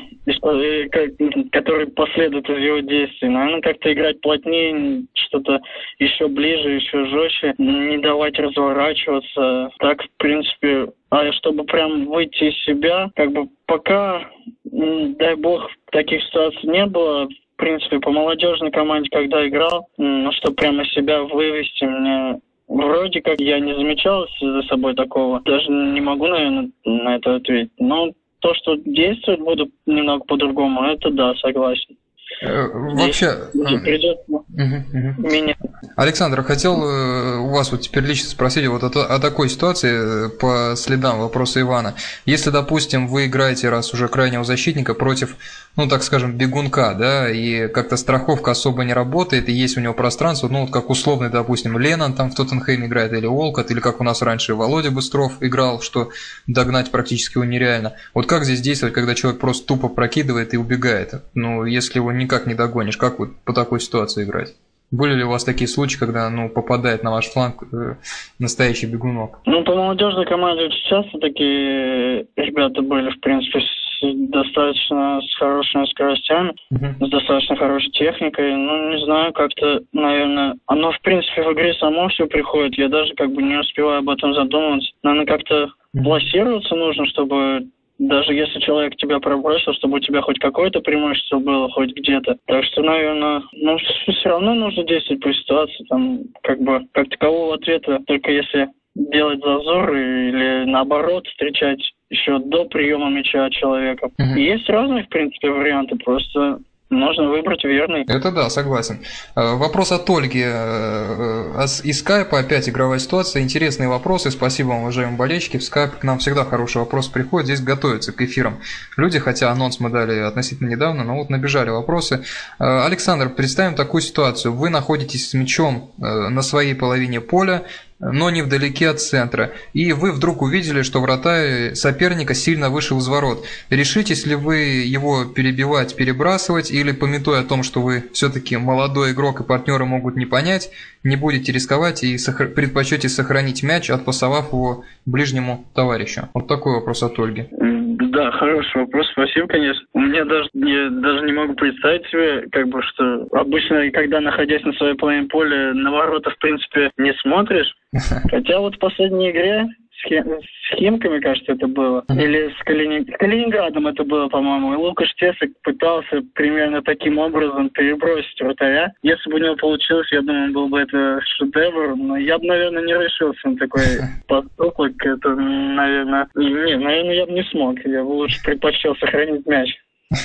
которые 1.52 1.86
последуют 1.88 2.48
из 2.48 2.58
его 2.58 2.80
действий. 2.80 3.28
Наверное, 3.28 3.60
как-то 3.60 3.92
играть 3.92 4.20
плотнее, 4.20 5.04
что-то 5.14 5.60
еще 5.98 6.28
ближе, 6.28 6.70
еще 6.70 7.06
жестче, 7.06 7.54
не 7.58 7.98
давать 7.98 8.38
разворачиваться. 8.38 9.70
Так, 9.78 10.02
в 10.02 10.08
принципе, 10.18 10.88
а 11.10 11.32
чтобы 11.32 11.64
прям 11.64 12.06
выйти 12.06 12.44
из 12.44 12.64
себя, 12.64 13.10
как 13.16 13.32
бы 13.32 13.48
пока, 13.66 14.22
дай 14.70 15.34
бог, 15.36 15.68
таких 15.92 16.22
ситуаций 16.24 16.68
не 16.68 16.86
было, 16.86 17.26
в 17.26 17.56
принципе, 17.56 17.98
по 17.98 18.10
молодежной 18.10 18.70
команде, 18.70 19.08
когда 19.10 19.46
играл, 19.46 19.88
ну, 19.98 20.32
чтобы 20.32 20.56
прямо 20.56 20.84
себя 20.86 21.22
вывести, 21.22 21.84
мне 21.84 22.40
Вроде 22.70 23.20
как 23.20 23.40
я 23.40 23.58
не 23.58 23.74
замечал 23.74 24.28
за 24.40 24.62
собой 24.68 24.94
такого. 24.94 25.40
Даже 25.40 25.68
не 25.68 26.00
могу, 26.00 26.28
наверное, 26.28 26.70
на 26.84 27.16
это 27.16 27.34
ответить. 27.34 27.72
Но 27.80 28.12
то, 28.38 28.54
что 28.54 28.76
действовать 28.76 29.40
буду 29.40 29.70
немного 29.86 30.24
по-другому, 30.24 30.84
это 30.84 31.10
да, 31.10 31.34
согласен. 31.34 31.96
Э, 32.42 32.68
вообще... 32.72 33.26
Придется 33.52 34.22
угу, 34.64 34.98
угу. 34.98 35.54
Александр, 35.96 36.42
хотел 36.42 36.82
э, 36.82 37.36
у 37.38 37.48
вас 37.50 37.72
вот 37.72 37.82
теперь 37.82 38.04
лично 38.04 38.28
спросить 38.28 38.66
вот 38.66 38.84
о, 38.84 39.04
о 39.04 39.18
такой 39.18 39.48
ситуации 39.48 40.26
э, 40.26 40.28
по 40.28 40.74
следам 40.76 41.20
вопроса 41.20 41.60
Ивана. 41.60 41.94
Если, 42.26 42.50
допустим, 42.50 43.08
вы 43.08 43.26
играете 43.26 43.68
раз 43.68 43.92
уже 43.92 44.08
крайнего 44.08 44.44
защитника 44.44 44.94
против 44.94 45.36
ну, 45.76 45.88
так 45.88 46.02
скажем, 46.02 46.36
бегунка, 46.36 46.94
да, 46.94 47.30
и 47.30 47.68
как-то 47.68 47.96
страховка 47.96 48.50
особо 48.50 48.84
не 48.84 48.92
работает, 48.92 49.48
и 49.48 49.52
есть 49.52 49.76
у 49.76 49.80
него 49.80 49.94
пространство, 49.94 50.48
ну, 50.48 50.62
вот 50.62 50.70
как 50.70 50.90
условный, 50.90 51.30
допустим, 51.30 51.78
Леннон 51.78 52.14
там 52.14 52.30
в 52.30 52.34
Тоттенхэме 52.34 52.86
играет, 52.86 53.12
или 53.12 53.26
Олкот, 53.26 53.70
или 53.70 53.80
как 53.80 54.00
у 54.00 54.04
нас 54.04 54.20
раньше 54.20 54.54
Володя 54.54 54.90
Быстров 54.90 55.34
играл, 55.40 55.80
что 55.80 56.10
догнать 56.46 56.90
практически 56.90 57.38
его 57.38 57.44
нереально. 57.44 57.94
Вот 58.14 58.26
как 58.26 58.44
здесь 58.44 58.60
действовать, 58.60 58.94
когда 58.94 59.14
человек 59.14 59.40
просто 59.40 59.66
тупо 59.66 59.88
прокидывает 59.88 60.54
и 60.54 60.56
убегает? 60.56 61.22
Ну, 61.34 61.64
если 61.64 61.98
его 61.98 62.10
никак 62.12 62.46
не 62.46 62.54
догонишь, 62.54 62.96
как 62.96 63.18
вот 63.18 63.38
по 63.44 63.52
такой 63.52 63.80
ситуации 63.80 64.24
играть? 64.24 64.49
Были 64.90 65.14
ли 65.14 65.24
у 65.24 65.28
вас 65.28 65.44
такие 65.44 65.68
случаи, 65.68 65.98
когда 65.98 66.28
ну, 66.30 66.48
попадает 66.48 67.04
на 67.04 67.12
ваш 67.12 67.26
фланг 67.26 67.62
э, 67.72 67.94
настоящий 68.38 68.86
бегунок? 68.86 69.38
Ну, 69.46 69.62
по 69.62 69.74
молодежной 69.74 70.26
команде 70.26 70.64
очень 70.64 70.88
часто 70.88 71.18
такие 71.18 72.26
ребята 72.36 72.82
были, 72.82 73.10
в 73.10 73.20
принципе, 73.20 73.60
достаточно 74.02 75.20
с 75.20 75.36
хорошими 75.36 75.84
скоростями, 75.86 76.54
uh-huh. 76.72 77.06
с 77.06 77.10
достаточно 77.10 77.56
хорошей 77.56 77.90
техникой. 77.90 78.56
Ну, 78.56 78.90
не 78.90 79.04
знаю, 79.04 79.32
как-то, 79.32 79.82
наверное, 79.92 80.56
оно, 80.66 80.92
в 80.92 81.00
принципе, 81.02 81.42
в 81.42 81.52
игре 81.52 81.74
само 81.74 82.08
все 82.08 82.26
приходит. 82.26 82.78
Я 82.78 82.88
даже 82.88 83.14
как 83.14 83.32
бы 83.32 83.42
не 83.42 83.56
успеваю 83.58 83.98
об 83.98 84.08
этом 84.08 84.34
задумываться. 84.34 84.90
Наверное, 85.02 85.26
как-то 85.26 85.70
пласироваться 85.92 86.74
нужно, 86.74 87.06
чтобы 87.06 87.68
даже 88.00 88.32
если 88.32 88.58
человек 88.60 88.96
тебя 88.96 89.20
пробросил, 89.20 89.74
чтобы 89.74 89.98
у 89.98 90.00
тебя 90.00 90.22
хоть 90.22 90.38
какое-то 90.38 90.80
преимущество 90.80 91.38
было, 91.38 91.70
хоть 91.70 91.92
где-то. 91.94 92.38
Так 92.46 92.64
что, 92.64 92.82
наверное, 92.82 93.42
ну, 93.52 93.76
все 94.08 94.28
равно 94.28 94.54
нужно 94.54 94.84
действовать 94.84 95.22
по 95.22 95.32
ситуации, 95.32 95.84
там, 95.88 96.20
как 96.42 96.60
бы, 96.60 96.80
как 96.92 97.10
такового 97.10 97.54
ответа, 97.54 98.00
только 98.06 98.32
если 98.32 98.68
делать 98.94 99.40
зазор 99.40 99.94
или 99.94 100.64
наоборот 100.64 101.26
встречать 101.26 101.80
еще 102.08 102.38
до 102.38 102.64
приема 102.64 103.10
мяча 103.10 103.48
человека. 103.50 104.06
Угу. 104.18 104.38
Есть 104.38 104.68
разные, 104.68 105.04
в 105.04 105.08
принципе, 105.08 105.50
варианты, 105.50 105.96
просто 105.96 106.58
Нужно 106.90 107.28
выбрать 107.28 107.62
верный. 107.62 108.02
Это 108.02 108.32
да, 108.32 108.50
согласен. 108.50 109.04
Э, 109.36 109.54
вопрос 109.54 109.92
от 109.92 110.10
Ольги 110.10 110.42
э, 110.44 111.54
э, 111.56 111.66
из 111.84 112.00
скайпа. 112.00 112.40
Опять 112.40 112.68
игровая 112.68 112.98
ситуация. 112.98 113.42
Интересные 113.42 113.88
вопросы. 113.88 114.32
Спасибо 114.32 114.70
вам, 114.70 114.80
уважаемые 114.80 115.16
болельщики. 115.16 115.56
В 115.56 115.62
скайп 115.62 115.98
к 115.98 116.02
нам 116.02 116.18
всегда 116.18 116.44
хороший 116.44 116.78
вопрос 116.78 117.06
приходит. 117.06 117.46
Здесь 117.46 117.60
готовятся 117.60 118.10
к 118.10 118.20
эфирам 118.22 118.58
люди, 118.96 119.20
хотя 119.20 119.52
анонс 119.52 119.78
мы 119.78 119.88
дали 119.88 120.18
относительно 120.18 120.68
недавно, 120.68 121.04
но 121.04 121.14
вот 121.14 121.30
набежали 121.30 121.70
вопросы. 121.70 122.24
Александр, 122.58 123.28
представим 123.28 123.76
такую 123.76 124.00
ситуацию. 124.00 124.52
Вы 124.52 124.68
находитесь 124.68 125.30
с 125.30 125.34
мячом 125.34 125.92
на 125.98 126.42
своей 126.42 126.74
половине 126.74 127.20
поля, 127.20 127.66
но 128.00 128.30
не 128.30 128.42
вдалеке 128.42 128.88
от 128.88 129.00
центра. 129.00 129.52
И 129.72 129.92
вы 129.92 130.12
вдруг 130.12 130.42
увидели, 130.42 130.82
что 130.82 131.00
врата 131.00 131.74
соперника 131.74 132.34
сильно 132.34 132.70
выше 132.70 132.94
ворот. 132.94 133.44
Решитесь 133.70 134.26
ли 134.26 134.34
вы 134.34 134.56
его 134.56 135.24
перебивать, 135.24 135.96
перебрасывать, 135.96 136.70
или 136.70 136.92
пометуя 136.92 137.40
о 137.40 137.44
том, 137.44 137.62
что 137.62 137.80
вы 137.80 138.04
все-таки 138.12 138.56
молодой 138.56 139.12
игрок 139.12 139.40
и 139.40 139.44
партнеры 139.44 139.84
могут 139.84 140.16
не 140.16 140.26
понять, 140.26 140.70
не 141.04 141.16
будете 141.16 141.52
рисковать 141.52 142.02
и 142.02 142.18
сохр... 142.18 142.48
предпочтете 142.48 143.08
сохранить 143.08 143.62
мяч, 143.62 143.90
отпасовав 143.90 144.52
его 144.52 144.84
ближнему 145.06 145.66
товарищу? 145.74 146.28
Вот 146.34 146.48
такой 146.48 146.74
вопрос 146.74 147.02
от 147.02 147.18
Ольги. 147.18 147.46
Да, 147.50 148.32
хороший 148.32 148.82
вопрос, 148.82 149.08
спасибо, 149.12 149.46
конечно. 149.46 149.84
У 149.92 150.00
меня 150.00 150.24
даже 150.24 150.48
не, 150.54 150.90
даже 151.00 151.26
не 151.26 151.32
могу 151.32 151.54
представить 151.54 152.06
себе, 152.06 152.48
как 152.50 152.68
бы, 152.68 152.82
что 152.82 153.28
обычно, 153.32 153.90
когда 153.92 154.20
находясь 154.20 154.64
на 154.64 154.72
своей 154.72 154.94
половине 154.94 155.28
поля, 155.28 155.74
на 155.74 155.90
ворота, 155.90 156.30
в 156.30 156.38
принципе, 156.38 156.90
не 156.96 157.12
смотришь. 157.22 157.72
Хотя 158.30 158.60
вот 158.60 158.76
в 158.76 158.78
последней 158.78 159.30
игре 159.30 159.68
с 160.00 160.76
Химками, 160.76 161.20
кажется, 161.20 161.52
это 161.52 161.66
было. 161.66 162.04
Или 162.08 162.48
с, 162.48 162.64
Калини... 162.64 163.04
с 163.10 163.18
Калининградом 163.18 163.86
это 163.86 164.04
было, 164.04 164.28
по-моему. 164.28 164.72
И 164.72 164.76
Лукаш 164.76 165.12
Тесок 165.14 165.50
пытался 165.62 166.22
примерно 166.34 166.80
таким 166.82 167.18
образом 167.18 167.68
перебросить 167.70 168.40
вратаря. 168.40 168.92
Если 169.02 169.28
бы 169.28 169.36
у 169.36 169.38
него 169.40 169.56
получилось, 169.56 170.10
я 170.10 170.22
думаю, 170.22 170.52
был 170.52 170.68
бы 170.68 170.80
это 170.80 171.20
шедевр. 171.22 171.96
Но 171.96 172.16
я 172.16 172.38
бы, 172.38 172.46
наверное, 172.46 172.82
не 172.82 172.94
решился 172.94 173.48
на 173.48 173.56
такой 173.56 173.82
поступок. 174.28 174.92
Это, 175.04 175.34
наверное... 175.34 176.28
Не, 176.34 176.76
наверное, 176.76 177.14
я 177.14 177.26
бы 177.26 177.32
не 177.32 177.42
смог. 177.44 177.78
Я 177.84 178.02
бы 178.02 178.08
лучше 178.08 178.42
предпочел 178.42 178.96
сохранить 178.96 179.46
мяч. 179.46 179.70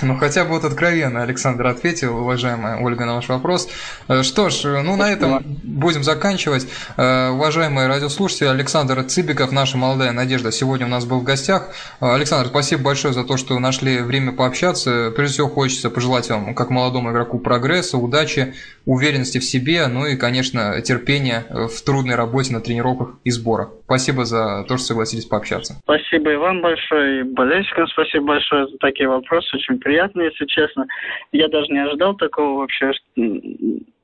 Ну, 0.01 0.17
хотя 0.17 0.45
бы 0.45 0.49
вот 0.49 0.63
откровенно 0.63 1.21
Александр 1.21 1.67
ответил, 1.67 2.17
уважаемая 2.17 2.81
Ольга, 2.81 3.05
на 3.05 3.13
ваш 3.13 3.29
вопрос. 3.29 3.69
Э, 4.07 4.23
что 4.23 4.49
ж, 4.49 4.65
э, 4.65 4.81
ну, 4.81 4.95
на 4.95 5.11
этом 5.11 5.43
будем 5.63 6.01
заканчивать. 6.01 6.67
Э, 6.97 7.29
уважаемые 7.29 7.87
радиослушатели, 7.87 8.47
Александр 8.47 9.03
Цыбиков, 9.03 9.51
наша 9.51 9.77
молодая 9.77 10.11
надежда, 10.11 10.51
сегодня 10.51 10.87
у 10.87 10.89
нас 10.89 11.05
был 11.05 11.19
в 11.19 11.23
гостях. 11.23 11.69
Александр, 11.99 12.47
спасибо 12.47 12.81
большое 12.81 13.13
за 13.13 13.23
то, 13.25 13.37
что 13.37 13.59
нашли 13.59 13.99
время 13.99 14.31
пообщаться. 14.31 15.13
Прежде 15.15 15.33
всего, 15.33 15.49
хочется 15.49 15.91
пожелать 15.91 16.31
вам, 16.31 16.55
как 16.55 16.71
молодому 16.71 17.11
игроку, 17.11 17.37
прогресса, 17.37 17.99
удачи, 17.99 18.55
уверенности 18.87 19.37
в 19.37 19.43
себе, 19.43 19.85
ну 19.85 20.07
и, 20.07 20.15
конечно, 20.15 20.81
терпения 20.81 21.45
в 21.51 21.79
трудной 21.83 22.15
работе 22.15 22.53
на 22.53 22.59
тренировках 22.59 23.19
и 23.23 23.29
сборах. 23.29 23.69
Спасибо 23.85 24.25
за 24.25 24.65
то, 24.67 24.77
что 24.77 24.87
согласились 24.87 25.25
пообщаться. 25.25 25.75
Спасибо 25.83 26.33
и 26.33 26.35
вам 26.37 26.61
большое, 26.61 27.19
и 27.19 27.23
болельщикам 27.23 27.87
спасибо 27.87 28.25
большое 28.25 28.67
за 28.67 28.77
такие 28.79 29.07
вопросы. 29.07 29.55
Очень 29.55 29.74
приятно, 29.77 30.21
если 30.21 30.45
честно. 30.45 30.85
Я 31.31 31.47
даже 31.47 31.67
не 31.71 31.79
ожидал 31.79 32.15
такого 32.15 32.59
вообще 32.59 32.91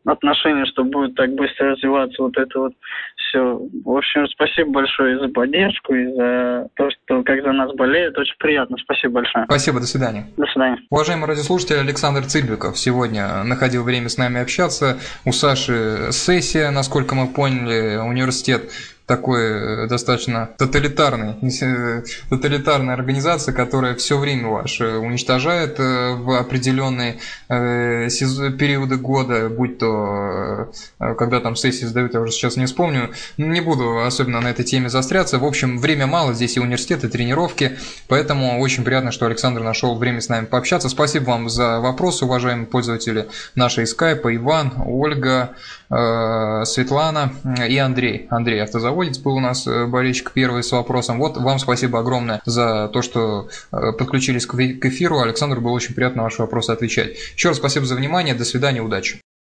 отношения, 0.05 0.65
что 0.65 0.83
будет 0.83 1.15
так 1.15 1.33
быстро 1.33 1.71
развиваться 1.71 2.23
вот 2.23 2.35
это 2.37 2.59
вот 2.59 2.73
все. 3.15 3.61
В 3.85 3.95
общем, 3.95 4.27
спасибо 4.27 4.71
большое 4.71 5.15
и 5.15 5.19
за 5.19 5.29
поддержку, 5.29 5.93
и 5.93 6.05
за 6.13 6.67
то, 6.75 6.89
что 6.89 7.23
как 7.23 7.41
за 7.43 7.51
нас 7.51 7.71
болеют. 7.75 8.17
Очень 8.17 8.35
приятно. 8.39 8.77
Спасибо 8.83 9.15
большое. 9.15 9.45
Спасибо, 9.45 9.79
до 9.79 9.85
свидания. 9.85 10.27
До 10.37 10.45
свидания. 10.47 10.79
Уважаемый 10.89 11.27
радиослушатель 11.27 11.77
Александр 11.77 12.23
Цильбиков 12.23 12.77
сегодня 12.77 13.43
находил 13.43 13.83
время 13.83 14.09
с 14.09 14.17
нами 14.17 14.41
общаться. 14.41 14.97
У 15.25 15.31
Саши 15.31 16.11
сессия, 16.11 16.71
насколько 16.71 17.15
мы 17.15 17.27
поняли, 17.27 17.97
университет 17.97 18.71
такой 19.11 19.41
э, 19.41 19.87
достаточно 19.87 20.51
тоталитарный, 20.57 21.35
э, 21.61 22.03
тоталитарная 22.29 22.93
организация, 22.93 23.53
которая 23.53 23.95
все 23.95 24.17
время 24.17 24.47
уничтожает 24.49 25.79
э, 25.81 26.13
в 26.13 26.39
определенные 26.39 27.19
периоды 27.49 28.95
года, 28.95 29.49
будь 29.49 29.79
то 29.79 30.71
когда 30.97 31.41
там 31.41 31.55
сессии 31.55 31.85
сдают, 31.85 32.13
я 32.13 32.21
уже 32.21 32.31
сейчас 32.31 32.55
не 32.55 32.65
вспомню, 32.65 33.11
не 33.37 33.59
буду 33.59 33.99
особенно 34.05 34.39
на 34.39 34.49
этой 34.49 34.63
теме 34.63 34.89
застряться. 34.89 35.39
В 35.39 35.45
общем, 35.45 35.79
время 35.79 36.07
мало, 36.07 36.33
здесь 36.33 36.55
и 36.55 36.59
университет, 36.61 37.03
и 37.03 37.09
тренировки, 37.09 37.77
поэтому 38.07 38.61
очень 38.61 38.83
приятно, 38.85 39.11
что 39.11 39.25
Александр 39.25 39.61
нашел 39.61 39.97
время 39.97 40.21
с 40.21 40.29
нами 40.29 40.45
пообщаться. 40.45 40.87
Спасибо 40.87 41.25
вам 41.31 41.49
за 41.49 41.79
вопросы, 41.79 42.23
уважаемые 42.25 42.67
пользователи 42.67 43.27
нашей 43.55 43.85
скайпа, 43.87 44.33
Иван, 44.35 44.73
Ольга, 44.85 45.55
Светлана 45.91 47.33
и 47.67 47.77
Андрей. 47.77 48.27
Андрей, 48.29 48.63
автозавод 48.63 49.01
Заводец 49.01 49.17
был 49.19 49.35
у 49.35 49.39
нас 49.39 49.65
э, 49.65 49.85
болельщик 49.87 50.31
первый 50.31 50.63
с 50.63 50.71
вопросом. 50.71 51.17
Вот 51.17 51.37
вам 51.37 51.59
спасибо 51.59 51.99
огромное 51.99 52.41
за 52.45 52.89
то, 52.89 53.01
что 53.01 53.47
э, 53.71 53.91
подключились 53.93 54.45
к 54.45 54.55
эфиру. 54.55 55.19
Александр, 55.19 55.59
было 55.59 55.71
очень 55.71 55.95
приятно 55.95 56.17
на 56.17 56.23
ваши 56.23 56.41
вопросы 56.41 56.71
отвечать. 56.71 57.17
Еще 57.35 57.49
раз 57.49 57.57
спасибо 57.57 57.85
за 57.85 57.95
внимание. 57.95 58.35
До 58.35 58.45
свидания, 58.45 58.81
удачи. 58.81 59.21